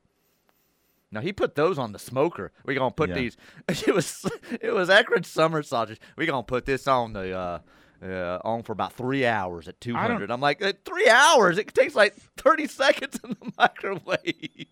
[1.12, 2.50] Now he put those on the smoker.
[2.64, 3.16] We gonna put Yeah.
[3.16, 3.36] these.
[3.68, 4.24] It was
[4.62, 6.00] it was Eckrich summer sausage.
[6.16, 7.58] We gonna put this on the uh,
[8.04, 10.30] uh on for about three hours at two hundred.
[10.30, 11.58] I'm like "Uh, three hours.
[11.58, 14.66] It takes like thirty seconds in the microwave.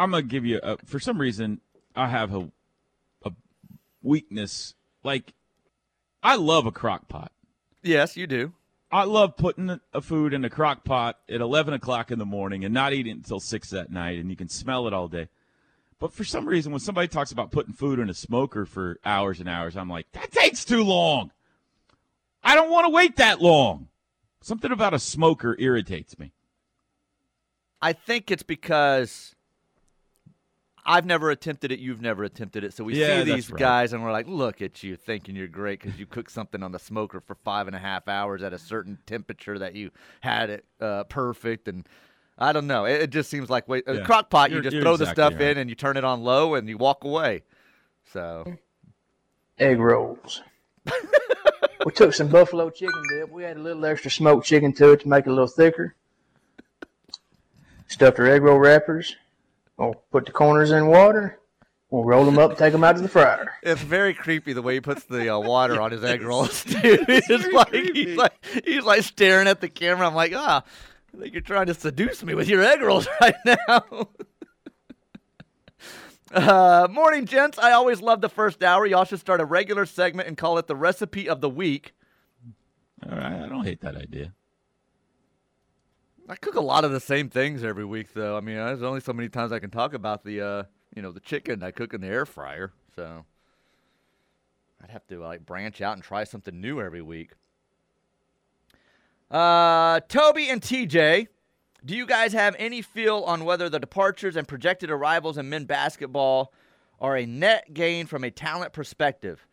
[0.00, 1.60] I'm gonna give you a, for some reason
[1.94, 2.50] I have a
[3.24, 3.32] a
[4.02, 4.74] weakness.
[5.04, 5.34] Like
[6.22, 7.32] I love a crock pot.
[7.82, 8.52] yes, you do.
[8.92, 12.64] I love putting a- food in a crock pot at 11 o'clock in the morning
[12.64, 15.28] and not eating until 6 at night, and you can smell it all day.
[16.00, 19.38] But for some reason, when somebody talks about putting food in a smoker for hours
[19.38, 21.30] and hours, I'm like, that takes too long.
[22.42, 23.88] I don't want to wait that long.
[24.40, 26.32] Something about a smoker irritates me.
[27.80, 29.36] I think it's because
[30.84, 31.78] I've never attempted it.
[31.78, 32.72] You've never attempted it.
[32.74, 33.58] So we Yeah, see these right.
[33.60, 36.72] guys and we're like, look at you thinking you're great because you cooked something on
[36.72, 39.90] the smoker for five and a half hours at a certain temperature that you
[40.20, 41.68] had it uh, perfect.
[41.68, 41.86] And
[42.38, 42.86] I don't know.
[42.86, 44.04] It, it just seems like wait, a Yeah.
[44.04, 45.42] crock pot, you You're- just you're throw the stuff right.
[45.42, 47.42] in and you turn it on low and you walk away.
[48.12, 48.56] So
[49.58, 50.42] egg rolls.
[51.84, 53.30] we took some buffalo chicken dip.
[53.30, 55.94] We had a little extra smoked chicken to it to make it a little thicker.
[57.86, 59.16] Stuffed our egg roll wrappers.
[59.80, 61.38] We'll put the corners in water.
[61.88, 63.50] We'll roll them up take them out to the fryer.
[63.62, 66.62] it's very creepy the way he puts the uh, water on his egg rolls.
[66.64, 70.06] Dude, it's like he's like he's like staring at the camera.
[70.06, 70.62] I'm like, ah,
[71.14, 74.08] I think you're trying to seduce me with your egg rolls right now.
[76.30, 77.58] uh, morning, gents.
[77.58, 78.84] I always love the first hour.
[78.84, 81.94] Y'all should start a regular segment and call it the recipe of the week.
[83.04, 84.34] All right, I don't hate that idea.
[86.30, 88.36] I cook a lot of the same things every week, though.
[88.36, 90.62] I mean, there's only so many times I can talk about the, uh,
[90.94, 92.72] you know, the chicken I cook in the air fryer.
[92.94, 93.24] So
[94.80, 97.32] I'd have to like branch out and try something new every week.
[99.28, 101.26] Uh, Toby and TJ,
[101.84, 105.64] do you guys have any feel on whether the departures and projected arrivals in men
[105.64, 106.52] basketball
[107.00, 109.48] are a net gain from a talent perspective?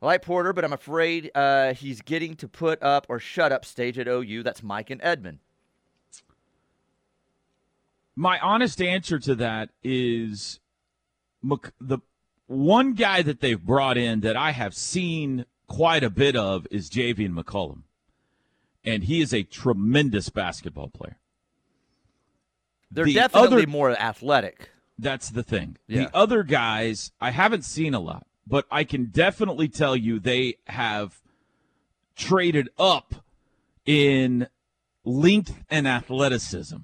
[0.00, 3.66] I like Porter, but I'm afraid uh, he's getting to put up or shut up
[3.66, 4.44] stage at OU.
[4.44, 5.40] That's Mike and Edmond.
[8.18, 10.58] My honest answer to that is
[11.40, 11.98] Mc- the
[12.48, 16.90] one guy that they've brought in that I have seen quite a bit of is
[16.90, 17.82] Javian McCollum.
[18.84, 21.18] And he is a tremendous basketball player.
[22.90, 24.70] They're The definitely other- more athletic.
[24.98, 25.76] That's the thing.
[25.86, 26.06] Yeah.
[26.06, 30.56] The other guys, I haven't seen a lot, but I can definitely tell you they
[30.66, 31.20] have
[32.16, 33.14] traded up
[33.86, 34.48] in
[35.04, 36.78] length and athleticism,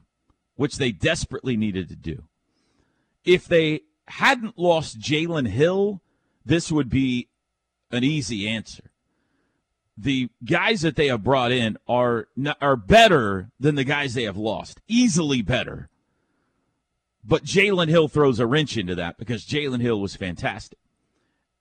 [0.56, 2.24] which they desperately needed to do.
[3.24, 6.02] If they hadn't lost Jalen Hill,
[6.44, 7.28] this would be
[7.90, 8.90] an easy answer.
[9.96, 12.28] The guys that they have brought in are
[12.60, 15.88] are better than the guys they have lost, easily better.
[17.24, 20.78] But Jalen Hill throws a wrench into that because Jalen Hill was fantastic.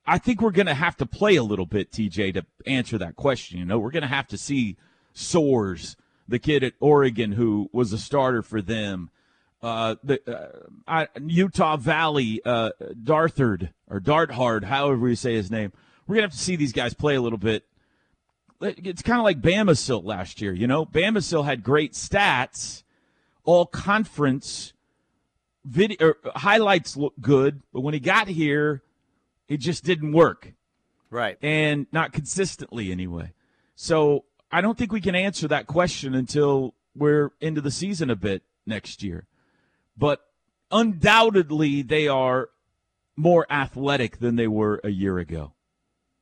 [0.06, 3.16] I think we're going to have to play a little bit, TJ, to answer that
[3.16, 3.58] question.
[3.58, 4.76] You know, we're going to have to see
[5.14, 5.96] Soares,
[6.28, 9.10] the kid at Oregon who was a starter for them,
[9.62, 10.20] uh, the
[10.86, 12.70] uh, Utah Valley, uh,
[13.02, 15.72] Darthard or Darthard, however you say his name.
[16.06, 17.64] We're gonna have to see these guys play a little bit.
[18.60, 20.86] It's kind of like Bamisile last year, you know.
[20.86, 22.82] Bamisile had great stats,
[23.44, 24.72] all conference
[25.64, 28.82] video highlights look good, but when he got here,
[29.48, 30.52] it just didn't work.
[31.10, 31.38] Right.
[31.42, 33.32] And not consistently anyway.
[33.76, 38.14] So I don't think we can answer that question until we're into the season a
[38.14, 39.26] bit next year.
[39.96, 40.20] But
[40.70, 42.50] undoubtedly, they are
[43.16, 45.54] more athletic than they were a year ago.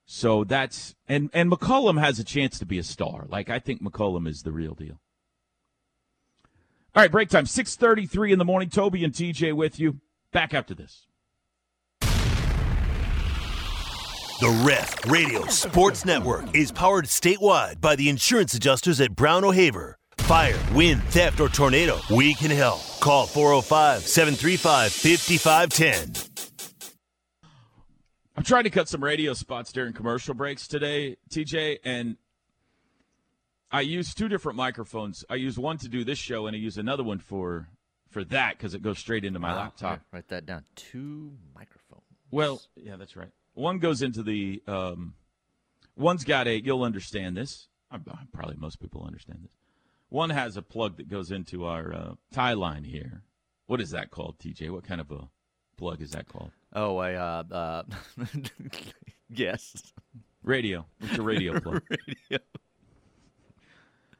[0.07, 3.27] So that's and and McCollum has a chance to be a star.
[3.29, 4.99] Like I think McCollum is the real deal.
[6.95, 7.45] All right, break time.
[7.45, 8.71] 6:33 in the morning.
[8.71, 10.01] Toby and TJ with you.
[10.33, 11.07] Back after this.
[14.43, 19.97] The Ref Radio Sports Network is powered statewide by the insurance adjusters at Brown O'Haver.
[20.19, 22.81] Fire, wind, theft, or tornado, we can help.
[22.99, 26.83] Call 405 735 5510.
[28.37, 32.17] I'm trying to cut some radio spots during commercial breaks today, TJ, and
[33.71, 35.25] I use two different microphones.
[35.31, 37.69] I use one to do this show, and I use another one for
[38.11, 39.59] for that because it goes straight into my Wow.
[39.61, 39.93] laptop.
[39.93, 40.65] Okay, Write that down.
[40.75, 42.03] Two microphones.
[42.33, 43.31] Well, yeah, that's right.
[43.55, 44.63] One goes into the.
[44.67, 45.15] Um,
[45.97, 46.63] one's got a.
[46.63, 47.69] You'll understand this.
[48.33, 49.53] Probably most people understand this.
[50.09, 53.23] One has a plug that goes into our uh, tie line here.
[53.67, 54.71] What is that called, TJ?
[54.71, 55.29] What kind of a
[55.77, 56.51] plug is that called?
[56.75, 57.83] Oh, I uh, uh
[59.31, 59.93] yes.
[60.43, 60.87] Radio.
[61.01, 61.83] It's a radio plug.
[61.91, 62.45] Radio.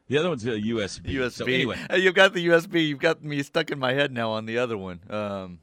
[0.09, 1.15] The other one's a USB.
[1.15, 1.33] USB.
[1.33, 2.87] So anyway, you've got the USB.
[2.87, 5.01] You've got me stuck in my head now on the other one.
[5.09, 5.61] Um,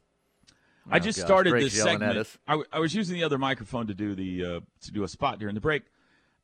[0.88, 2.16] I oh, just gosh, started Drake's this segment.
[2.18, 2.38] us.
[2.46, 5.08] I, w- I was using the other microphone to do the uh, to do a
[5.08, 5.82] spot during the break,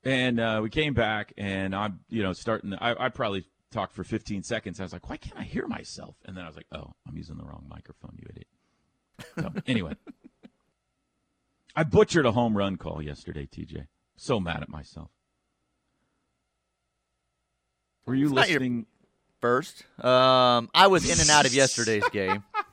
[0.04, 2.74] and uh, we came back, and I'm you know starting.
[2.74, 4.78] I, I probably talked for 15 seconds.
[4.80, 6.16] I was like, why can't I hear myself?
[6.24, 8.46] And then I was like, oh, I'm using the wrong microphone, you idiot.
[9.38, 9.94] So anyway,
[11.74, 13.86] I butchered a home run call yesterday, TJ.
[14.16, 15.10] So mad at myself.
[18.06, 18.86] Were you It's not your- listening?
[19.40, 22.42] First, um, I was in and out of yesterday's game.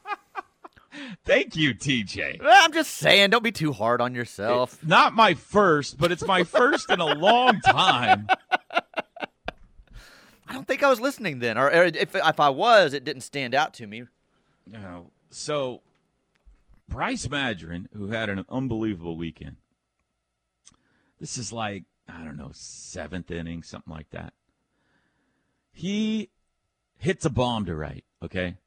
[1.25, 2.39] Thank you, TJ.
[2.43, 4.83] I'm just saying, don't be too hard on yourself.
[4.85, 8.27] Not my first, but it's my first in a long time.
[10.47, 13.21] I don't think I was listening then, or, or if if I was, it didn't
[13.21, 14.03] stand out to me.
[14.67, 15.11] No.
[15.31, 15.81] So,
[16.87, 19.55] Bryce Madron, who had an unbelievable weekend,
[21.19, 24.33] this is like, I don't know, seventh inning, something like that.
[25.71, 26.29] He
[26.99, 28.57] hits a bomb to right, okay?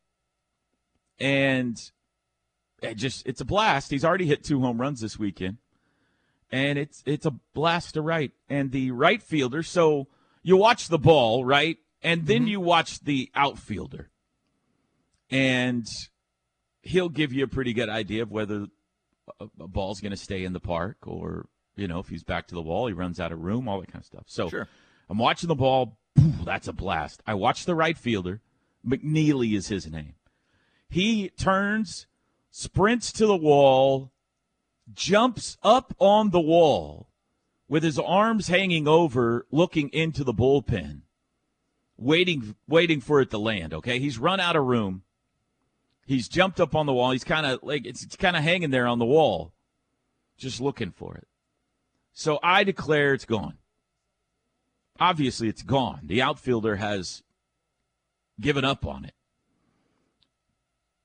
[1.21, 1.81] And
[2.83, 3.91] it just, it's a blast.
[3.91, 5.59] He's already hit two home runs this weekend.
[6.53, 8.31] And it's it's a blast to right.
[8.49, 10.07] And the right fielder, so
[10.45, 11.79] you watch the ball, right?
[12.03, 12.49] And then mm-hmm.
[12.49, 14.11] you watch the outfielder
[15.31, 15.87] and
[16.83, 18.67] he'll give you a pretty good idea of whether
[19.41, 22.47] a, a ball's going to stay in the park or you know if he's back
[22.49, 24.69] to the wall he runs out of room all that kind of stuff so Sure.
[25.11, 25.99] i'm watching the ball
[26.45, 28.41] that's a blast i watch the right fielder
[28.87, 30.15] mcneely is his name
[30.89, 32.07] he turns
[32.57, 34.13] sprints to the wall
[34.95, 37.09] jumps up on the wall
[37.69, 41.01] with his arms hanging over looking into the bullpen
[41.97, 45.03] waiting waiting for it to land okay he's run out of room
[46.07, 47.11] He's jumped up on the wall.
[47.11, 49.53] He's kind of like it's, it's kind of hanging there on the wall,
[50.39, 51.27] just looking for it.
[52.13, 53.59] So I declare it's gone.
[55.01, 56.03] Obviously, it's gone.
[56.05, 57.25] The outfielder has
[58.41, 59.15] given up on it.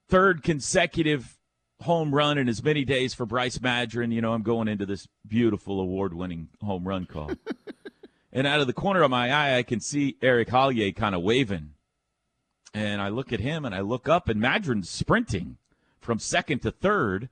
[0.07, 1.39] Third consecutive
[1.82, 4.13] home run in as many days for Bryce Madron.
[4.13, 7.32] You know, I'm going into this beautiful award-winning home run call.
[8.34, 11.22] and out of the corner of my eye, I can see Eric Hollier kind of
[11.22, 11.72] waving
[12.74, 15.58] and I look at him and I look up and Madron's sprinting
[16.00, 17.30] from second to third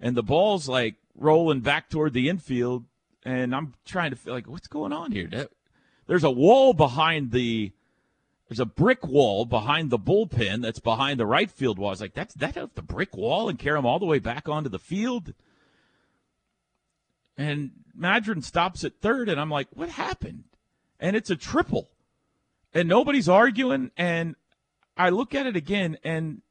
[0.00, 2.84] and the ball's like rolling back toward the infield
[3.24, 5.48] and I'm trying to feel like what's going on here?
[6.06, 7.72] There's a wall behind the
[8.54, 11.88] there's a brick wall behind the bullpen that's behind the right field wall.
[11.88, 14.48] I was like, that's that the brick wall and carry him all the way back
[14.48, 15.34] onto the field.
[17.36, 20.44] And Madron stops at third, and I'm like, what happened?
[21.00, 21.88] And it's a triple.
[22.72, 23.90] And nobody's arguing.
[23.96, 24.36] And
[24.96, 26.42] I look at it again, and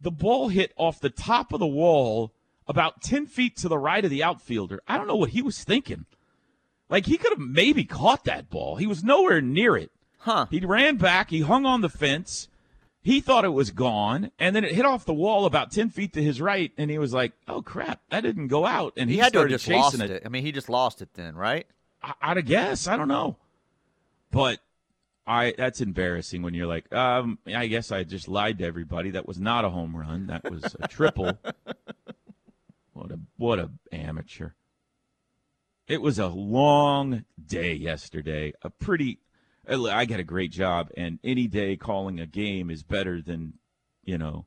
[0.00, 2.32] the ball hit off the top of the wall
[2.66, 4.80] about 10 feet to the right of the outfielder.
[4.88, 6.06] I don't know what he was thinking.
[6.88, 8.76] Like, he could have maybe caught that ball.
[8.76, 9.90] He was nowhere near it.
[10.20, 10.46] Huh.
[10.50, 12.48] He ran back, he hung on the fence.
[13.02, 16.12] He thought it was gone, and then it hit off the wall about 10 feet
[16.12, 18.92] to his right, and he was like, oh, crap, that didn't go out.
[18.98, 20.22] And he, he had to have just chasing lost it.
[20.26, 21.66] I mean, he just lost it then, right?
[22.02, 22.88] I, I'd have guessed.
[22.88, 23.36] I don't know.
[24.30, 24.60] But
[25.26, 29.10] I that's embarrassing when you're like, um, I guess I just lied to everybody.
[29.10, 30.26] That was not a home run.
[30.26, 31.38] That was a triple.
[32.92, 34.50] what a what a amateur.
[35.88, 38.52] It was a long day yesterday.
[38.62, 39.18] A pretty
[39.70, 43.54] I got a great job and any day calling a game is better than,
[44.04, 44.46] you know,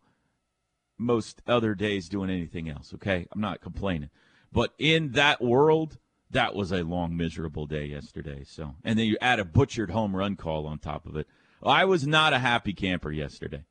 [0.98, 3.26] most other days doing anything else, okay?
[3.32, 4.10] I'm not complaining.
[4.52, 5.98] But in that world,
[6.30, 8.44] that was a long, miserable day yesterday.
[8.46, 11.28] So, and then you add a butchered home run call on top of it.
[11.64, 13.64] I was not a happy camper yesterday.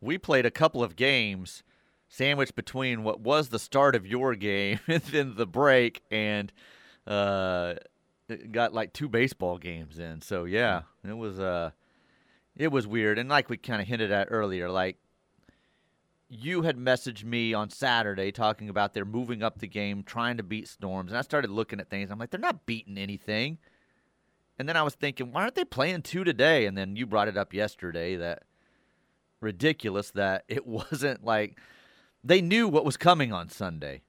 [0.00, 1.62] We played a couple of games
[2.08, 6.52] sandwiched between what was the start of your game and then the break, and
[7.06, 7.74] uh,
[8.50, 10.20] got like two baseball games in.
[10.20, 11.70] So yeah, it was uh,
[12.56, 14.98] it was weird, and like we kind of hinted at earlier, like
[16.28, 20.42] you had messaged me on Saturday talking about they're moving up the game, trying to
[20.42, 22.10] beat Storms, and I started looking at things.
[22.10, 23.58] I'm like, they're not beating anything.
[24.58, 26.64] And then I was thinking, why aren't they playing two today?
[26.66, 28.44] And then you brought it up yesterday that
[29.40, 31.58] ridiculous that it wasn't like
[32.24, 34.02] they knew what was coming on Sunday.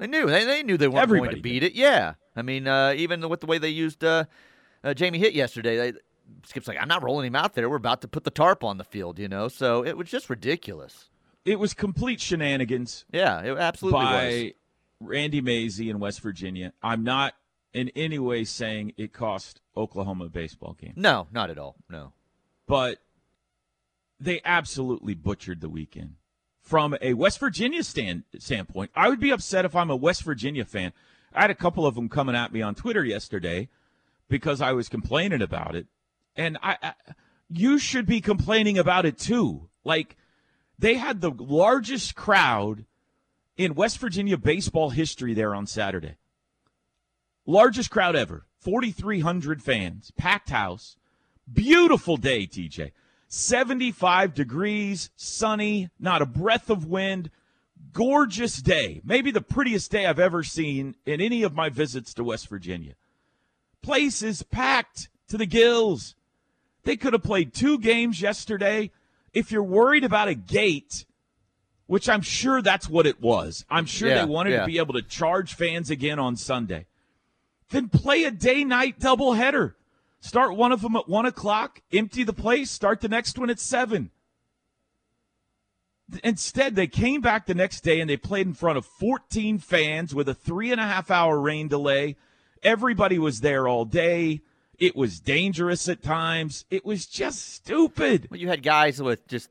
[0.00, 1.74] They knew they, they knew they weren't Everybody going to beat it.
[1.74, 4.24] Yeah, I mean, uh, even with the way they used uh,
[4.82, 5.98] uh, Jamie Hitt yesterday, they,
[6.46, 7.68] Skip's like, I'm not rolling him out there.
[7.68, 9.48] We're about to put the tarp on the field, you know.
[9.48, 11.10] So it was just ridiculous.
[11.44, 13.04] It was complete shenanigans.
[13.12, 14.52] Yeah, it absolutely by was.
[15.00, 16.72] Randy Mazey in West Virginia.
[16.82, 17.34] I'm not
[17.74, 20.94] in any way saying it cost Oklahoma a baseball game.
[20.96, 21.76] No, not at all.
[21.90, 22.14] No.
[22.66, 23.00] But
[24.18, 26.14] they absolutely butchered the weekend.
[26.70, 30.64] From a West Virginia stand, standpoint, I would be upset if I'm a West Virginia
[30.64, 30.92] fan.
[31.34, 33.68] I had a couple of them coming at me on Twitter yesterday
[34.28, 35.88] because I was complaining about it.
[36.36, 36.92] And I, I
[37.48, 39.68] you should be complaining about it too.
[39.82, 40.16] Like
[40.78, 42.84] they had the largest crowd
[43.56, 46.18] in West Virginia baseball history there on Saturday.
[47.46, 48.46] Largest crowd ever.
[48.60, 50.96] 4,300 fans, packed house.
[51.52, 52.92] Beautiful day, TJ.
[53.32, 57.30] 75 degrees, sunny, not a breath of wind.
[57.92, 59.00] Gorgeous day.
[59.04, 62.94] Maybe the prettiest day I've ever seen in any of my visits to West Virginia.
[63.82, 66.16] Place is packed to the gills.
[66.82, 68.90] They could have played two games yesterday.
[69.32, 71.04] If you're worried about a gate,
[71.86, 74.60] which I'm sure that's what it was, I'm sure Yeah, they wanted yeah.
[74.62, 76.86] to be able to charge fans again on Sunday.
[77.70, 79.74] Then play a day night doubleheader.
[80.20, 83.58] Start one of them at one o'clock, empty the place, start the next one at
[83.58, 84.10] seven.
[86.22, 90.14] Instead, they came back the next day and they played in front of 14 fans
[90.14, 92.16] with a three and a half hour rain delay.
[92.62, 94.42] Everybody was there all day.
[94.78, 96.64] It was dangerous at times.
[96.70, 98.28] It was just stupid.
[98.30, 99.48] Well, you had guys with just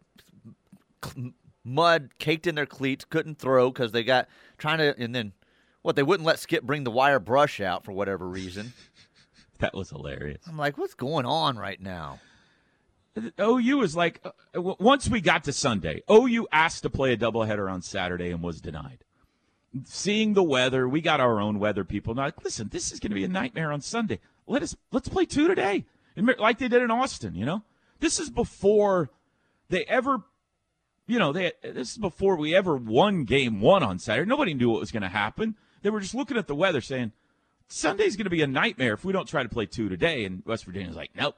[1.63, 4.27] mud caked in their cleats, couldn't throw because they got
[4.57, 5.33] trying to, and then
[5.81, 5.95] what?
[5.95, 8.73] They wouldn't let Skip bring the wire brush out for whatever reason.
[9.59, 10.41] That was hilarious.
[10.47, 12.19] I'm like, what's going on right now?
[13.39, 17.69] OU was like, uh, once we got to Sunday, OU asked to play a doubleheader
[17.71, 18.99] on Saturday and was denied.
[19.83, 22.15] Seeing the weather, we got our own weather people.
[22.15, 24.19] Now, like, listen, this is going to be a nightmare on Sunday.
[24.47, 27.35] Let us let's play two today, like they did in Austin.
[27.35, 27.63] You know,
[27.99, 29.11] this is before
[29.69, 30.23] they ever,
[31.05, 34.27] you know, they this is before we ever won game one on Saturday.
[34.27, 35.55] Nobody knew what was going to happen.
[35.83, 37.11] They were just looking at the weather, saying
[37.69, 40.25] Sunday's going to be a nightmare if we don't try to play two today.
[40.25, 41.35] And West Virginia's like, nope.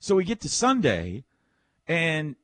[0.00, 1.24] So we get to Sunday,
[1.86, 2.36] and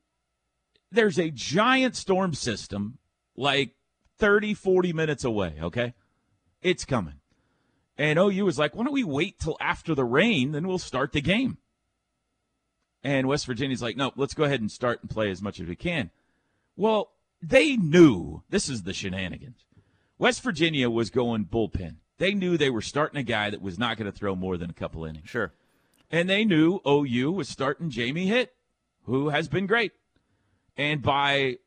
[0.91, 2.97] there's a giant storm system
[3.35, 3.75] like
[4.19, 5.93] 30, 40 minutes away, okay?
[6.61, 7.15] It's coming.
[7.97, 11.11] And OU was like, why don't we wait till after the rain, then we'll start
[11.11, 11.57] the game.
[13.03, 15.67] And West Virginia's like, no, let's go ahead and start and play as much as
[15.67, 16.09] we can.
[16.75, 19.65] Well, they knew this is the shenanigans.
[20.17, 21.97] West Virginia was going bullpen.
[22.23, 24.69] They knew they were starting a guy that was not going to throw more than
[24.69, 25.29] a couple innings.
[25.29, 25.51] Sure.
[26.09, 28.53] And they knew OU was starting Jamie Hitt,
[29.03, 29.91] who has been great.
[30.77, 31.57] And by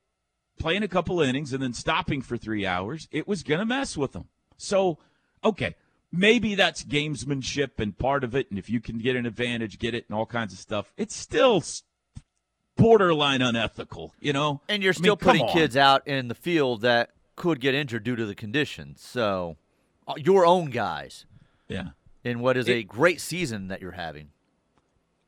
[0.58, 3.98] playing a couple innings and then stopping for three hours, it was going to mess
[3.98, 4.28] with them.
[4.56, 4.96] So,
[5.44, 5.74] okay,
[6.10, 8.48] maybe that's gamesmanship and part of it.
[8.48, 10.90] And if you can get an advantage, get it, and all kinds of stuff.
[10.96, 11.62] It's still
[12.78, 14.62] borderline unethical, you know.
[14.70, 18.04] And you're I mean, still putting kids out in the field that could get injured
[18.04, 19.02] due to the conditions.
[19.02, 19.58] So,
[20.06, 21.26] Uh, your own guys
[21.68, 21.90] Yeah.
[22.22, 24.30] in what is It- a great season that you're having.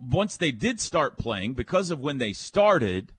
[0.00, 3.12] once they did start playing, because of when they started,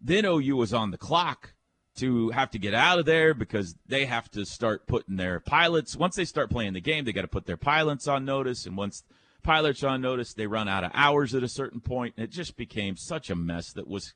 [0.00, 1.52] then OU was on the clock
[1.96, 5.94] to have to get out of there because they have to start putting their pilots.
[5.94, 8.64] Once they start playing the game, they got to put their pilots on notice.
[8.64, 9.04] And once
[9.42, 12.14] pilots are on notice, they run out of hours at a certain point.
[12.16, 14.14] And it just became such a mess that was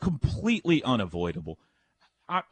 [0.00, 1.58] completely unavoidable.
[2.28, 2.42] I,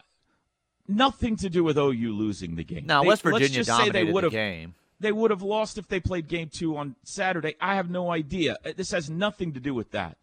[0.91, 2.87] nothing to do with OU losing the game.
[2.87, 4.75] Now, They- West let's Virginia just say they dominated would the have game.
[4.99, 7.55] they would have lost if they played game two on Saturday.
[7.61, 8.59] I have no idea.
[8.65, 10.19] Uh, This has nothing to do with that.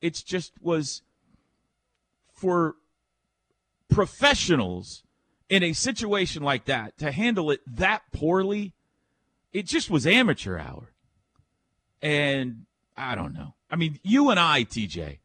[0.00, 1.02] It's just was
[2.32, 2.76] for
[3.88, 5.02] professionals
[5.48, 8.72] in a situation like that to handle it that poorly.
[9.52, 10.92] It just was amateur hour.
[12.02, 13.54] And I don't know.
[13.70, 15.18] I mean, you and I, TJ,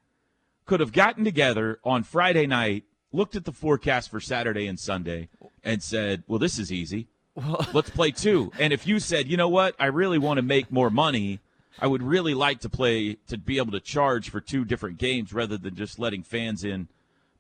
[0.66, 5.30] could have gotten together on Friday night, looked at the forecast for Saturday and Sunday,
[5.64, 7.08] and said, well, this is easy.
[7.74, 8.52] Let's play two.
[8.60, 11.40] And if you said, you know what, I really want to make more money,
[11.80, 15.34] I would really like to play to be able to charge for two different games
[15.34, 16.88] rather than just letting fans in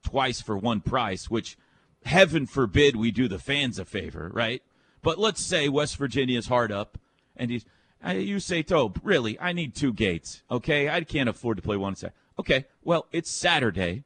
[0.03, 1.57] twice for one price, which
[2.05, 4.61] heaven forbid we do the fans a favor, right?
[5.01, 6.97] But let's say West Virginia's hard up
[7.35, 7.65] and he's
[8.03, 10.41] I- you say, Tobe, really, I need two gates.
[10.51, 12.11] Okay, I can't afford to play one side.
[12.37, 14.03] Okay, well, it's Saturday.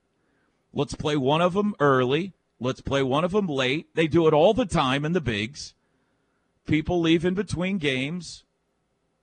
[0.78, 2.34] Let's play one of them early.
[2.60, 3.88] Let's play one of them late.
[3.96, 5.74] They do it all the time in the bigs.
[6.68, 8.44] People leave in between games.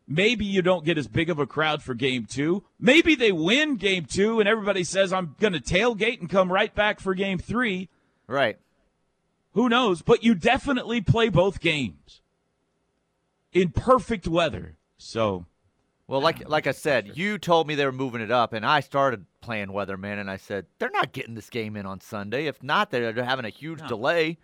[0.09, 2.65] Maybe you don't get as big of a crowd for game two.
[2.81, 6.75] Maybe they win game two and everybody says, I'm going to tailgate and come right
[6.75, 7.89] back for game three.
[8.27, 8.59] Right.
[9.53, 10.03] Who knows?
[10.03, 12.21] But you definitely play both games
[13.53, 14.75] in perfect weather.
[14.99, 15.47] So,
[16.07, 18.81] Well, like like I said, you told me they were moving it up, and I
[18.81, 22.47] started playing weatherman, and I said they're not getting this game in on Sunday.
[22.47, 24.39] If not, they're having a huge delay.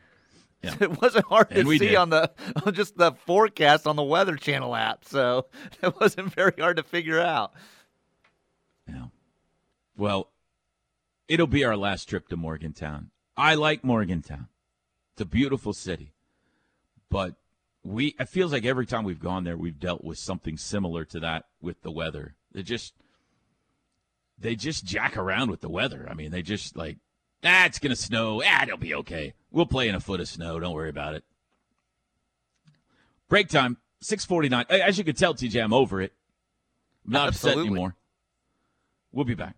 [0.62, 0.74] Yeah.
[0.80, 1.94] It wasn't hard And to see did.
[1.94, 2.30] on the
[2.66, 5.46] on just the forecast on the Weather Channel app, so
[5.82, 7.52] it wasn't very hard to figure out.
[9.96, 10.30] well,
[11.28, 13.10] it'll be our last trip to Morgantown.
[13.36, 14.48] I like Morgantown.
[15.14, 16.12] It's a beautiful city.
[17.10, 17.34] But
[17.82, 21.20] we it feels like every time we've gone there we've dealt with something similar to
[21.20, 22.34] that with the weather.
[22.52, 22.94] They just
[24.38, 26.06] they just jack around with the weather.
[26.10, 26.98] I mean, they just like
[27.44, 28.42] ah, it's gonna snow.
[28.44, 29.34] Ah, it'll be okay.
[29.50, 30.58] We'll play in a foot of snow.
[30.60, 31.24] Don't worry about it.
[33.28, 34.66] Break time, six forty nine.
[34.68, 36.12] As you can tell, TJ, I'm over it.
[37.06, 37.96] I'm not upset anymore.
[39.12, 39.56] We'll be back.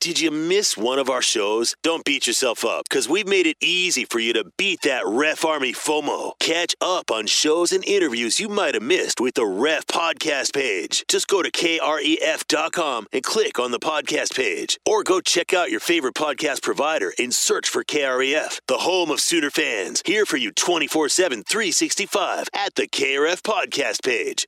[0.00, 1.74] Did you miss one of our shows?
[1.82, 5.44] Don't beat yourself up because we've made it easy for you to beat that Ref
[5.44, 6.32] Army FOMO.
[6.38, 11.04] Catch up on shows and interviews you might have missed with the Ref podcast page.
[11.08, 14.78] Just go to kref.com and click on the podcast page.
[14.86, 19.20] Or go check out your favorite podcast provider and search for KREF, the home of
[19.20, 20.02] Sooner fans.
[20.04, 24.46] Here for you 24 7, 365 at the KREF podcast page.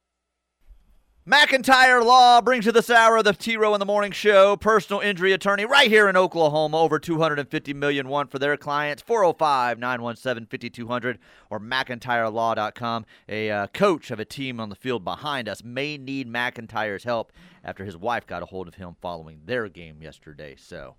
[1.28, 4.56] McIntyre Law brings you this hour of the T Row in the Morning Show.
[4.56, 6.78] Personal injury attorney right here in Oklahoma.
[6.78, 9.02] Over 250 million won for their clients.
[9.02, 11.18] 405 917 5200
[11.50, 13.04] or McIntyreLaw.com.
[13.28, 17.30] A uh, coach of a team on the field behind us may need McIntyre's help
[17.62, 20.56] after his wife got a hold of him following their game yesterday.
[20.56, 20.96] So.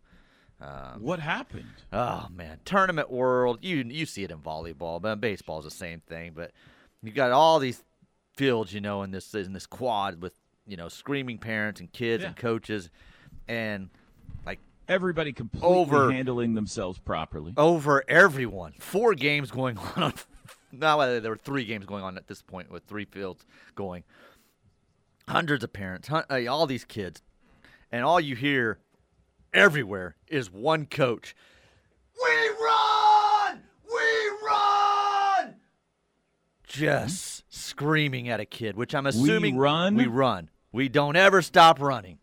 [0.61, 1.71] Um, What happened?
[1.91, 3.59] Oh man, tournament world.
[3.63, 6.33] You you see it in volleyball, but baseball's the same thing.
[6.35, 6.51] But
[7.01, 7.83] you got all these
[8.39, 10.33] fields, you know, in this in this quad with
[10.65, 12.89] you know screaming parents and kids and coaches,
[13.49, 13.89] and
[14.45, 17.53] like Everybody completely Over- handling themselves properly.
[17.57, 18.73] over everyone.
[18.79, 20.13] Four games going on.
[20.71, 24.03] now there were three games going on at this point with three fields going.
[25.27, 27.21] Hundreds of parents, uh, all these kids,
[27.91, 28.79] and all you hear
[29.53, 31.35] everywhere is one coach.
[32.23, 33.61] We run!
[33.93, 35.55] We run!
[36.67, 37.28] Just
[37.59, 39.95] screaming at a kid, which I'm assuming we run?
[39.95, 40.49] We run.
[40.71, 42.19] We don't ever stop running.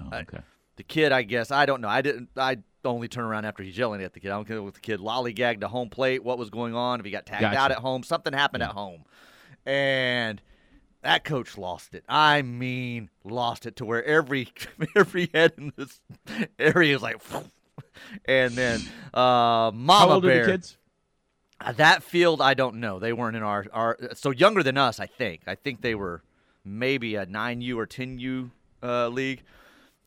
[0.00, 0.38] Oh, okay.
[0.76, 1.88] the kid, I guess, I don't know.
[1.88, 2.30] I didn't.
[2.36, 4.30] I only turn around after he's yelling at the kid.
[4.30, 6.24] I don't care if the kid lollygagged to home plate.
[6.24, 7.00] What was going on?
[7.00, 7.58] If he got tagged Gotcha.
[7.58, 9.04] out at home, something happened at home,
[9.66, 10.40] and
[11.02, 12.04] that coach lost it.
[12.08, 14.48] I mean, lost it to where every
[14.96, 16.00] every head in this
[16.58, 17.20] area is like,
[18.24, 18.80] and then
[19.12, 20.46] uh, Mama Bear.
[20.46, 20.76] the kids?
[21.60, 22.98] Uh, That field, I don't know.
[22.98, 24.98] They weren't in our our so younger than us.
[25.00, 25.42] I think.
[25.46, 26.22] I think they were
[26.64, 28.50] maybe a nine U or ten U
[28.82, 29.42] uh, league,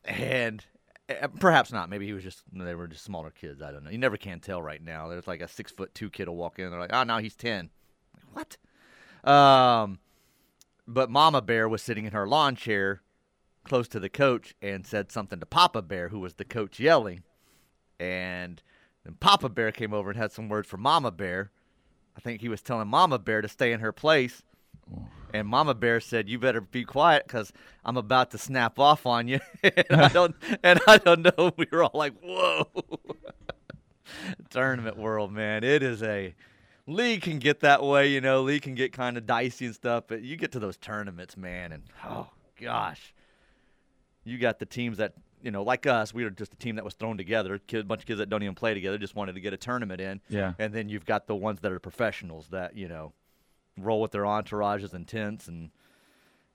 [0.04, 0.64] and
[1.08, 1.88] uh, perhaps not.
[1.88, 3.62] Maybe he was just they were just smaller kids.
[3.62, 3.90] I don't know.
[3.90, 5.08] You never can tell right now.
[5.08, 6.70] There's like a six foot two kid will walk in.
[6.70, 7.70] They're like, oh, now he's ten.
[8.14, 8.58] Like,
[9.24, 9.30] what?
[9.30, 9.98] Um,
[10.86, 13.00] but Mama Bear was sitting in her lawn chair
[13.64, 17.22] close to the coach and said something to Papa Bear, who was the coach yelling.
[17.98, 18.62] And
[19.04, 21.50] then Papa Bear came over and had some words for Mama Bear.
[22.16, 24.42] I think he was telling Mama Bear to stay in her place.
[25.32, 27.52] And Mama Bear said, "You better be quiet because
[27.84, 31.52] I'm about to snap off on you." and I don't, and I don't know.
[31.56, 32.68] We were all like, "Whoa!"
[34.50, 36.34] Tournament world, man, it is a
[36.86, 38.08] league can get that way.
[38.08, 40.04] You know, league can get kind of dicey and stuff.
[40.06, 42.28] But you get to those tournaments, man, and oh
[42.60, 43.12] gosh,
[44.22, 45.14] you got the teams that
[45.44, 47.60] you know, like us, we were just a team that was thrown together.
[47.74, 50.00] A bunch of kids that don't even play together, just wanted to get a tournament
[50.00, 50.20] in.
[50.30, 50.54] Yeah.
[50.58, 53.12] And then you've got the ones that are professionals that you know
[53.78, 55.70] roll with their entourages and tents, and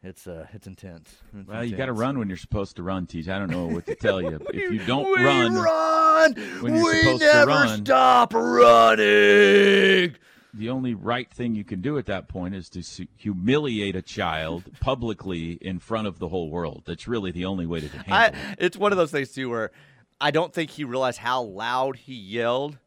[0.01, 1.17] it's uh, it's intense.
[1.37, 3.29] It's Well, you got to run when you're supposed to run, TJ.
[3.29, 4.39] I don't know what to tell you.
[4.53, 6.33] if you don't we run, run.
[6.61, 10.15] when you're we supposed to never run- stop running.
[10.53, 14.01] The only right thing you can do at that point is to su- humiliate a
[14.01, 16.83] child publicly in front of the whole world.
[16.85, 18.35] That's really the only way to handle I, it.
[18.57, 19.71] it's one of those things too where
[20.19, 22.77] I don't think he realized how loud he yelled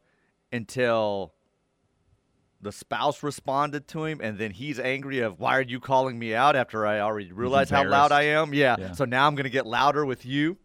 [0.50, 1.32] until
[2.60, 6.34] the spouse responded to him, and then he's angry of why are you calling me
[6.34, 8.54] out after I already realized how loud I am?
[8.54, 8.76] Yeah.
[8.78, 8.92] Yeah.
[8.92, 10.58] So now I'm gonna get louder with you.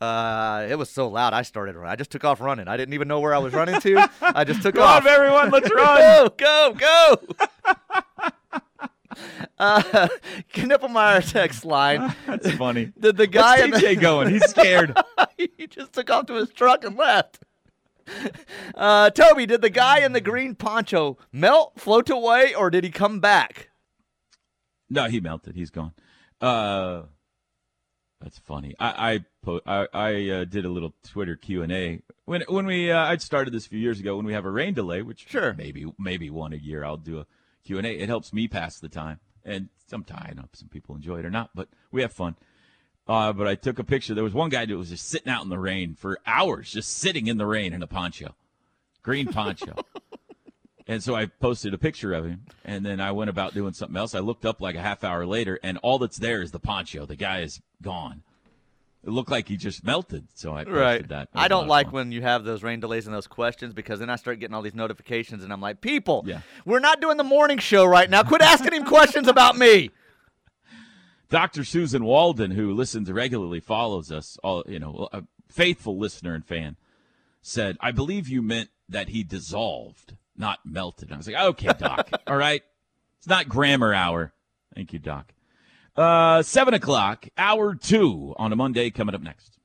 [0.00, 1.32] Uh, it was so loud.
[1.32, 1.90] I started running.
[1.90, 2.68] I just took off running.
[2.68, 4.10] I didn't even know where I was running to.
[4.20, 5.02] I just took Go off.
[5.02, 5.98] on, everyone, let's run.
[5.98, 7.18] go, go, go.
[9.58, 10.08] uh,
[10.54, 12.14] Knippelmeyer text line.
[12.26, 12.92] That's funny.
[12.98, 14.30] Did the guy in What's the- TJ going?
[14.30, 14.96] He's scared.
[15.36, 17.38] he just took off to his truck and left.
[18.74, 22.90] Uh, Toby, did the guy in the green poncho melt, float away, or did he
[22.90, 23.70] come back?
[24.88, 25.56] No, he melted.
[25.56, 25.92] He's gone.
[26.40, 27.02] Uh,
[28.26, 28.74] that's funny.
[28.80, 32.90] I I I, I uh, did a little Twitter Q and A when when we
[32.90, 35.26] uh, I started this a few years ago when we have a rain delay, which
[35.28, 35.54] Sure.
[35.54, 37.26] maybe maybe one a year I'll do a
[37.64, 37.90] Q and A.
[37.90, 41.20] It helps me pass the time, and sometimes I don't know if some people enjoy
[41.20, 42.34] it or not, but we have fun.
[43.06, 44.12] Uh, but I took a picture.
[44.12, 46.94] There was one guy that was just sitting out in the rain for hours, just
[46.98, 48.34] sitting in the rain in a poncho,
[49.04, 49.76] green poncho.
[50.88, 53.96] And so I posted a picture of him, and then I went about doing something
[53.96, 54.14] else.
[54.14, 57.06] I looked up like a half hour later, and all that's there is the poncho.
[57.06, 58.22] The guy is gone.
[59.04, 60.26] It looked like he just melted.
[60.34, 61.08] So I posted Right.
[61.08, 61.28] that.
[61.34, 64.16] I don't like when you have those rain delays and those questions because then I
[64.16, 66.40] start getting all these notifications and I'm like, people, Yeah.
[66.64, 68.22] we're not doing the morning show right now.
[68.24, 69.90] Quit asking him questions about me.
[71.28, 71.64] Dr.
[71.64, 76.76] Susan Walden, who listens regularly, follows us, all you know, a faithful listener and fan,
[77.42, 82.10] said, "I believe you meant that he dissolved, not melted." I was like, "Okay, Doc,
[82.26, 82.62] all right,
[83.18, 84.32] it's not grammar hour."
[84.74, 85.32] Thank you, Doc.
[85.96, 89.55] Uh, seven o'clock, hour two on a Monday, coming up next.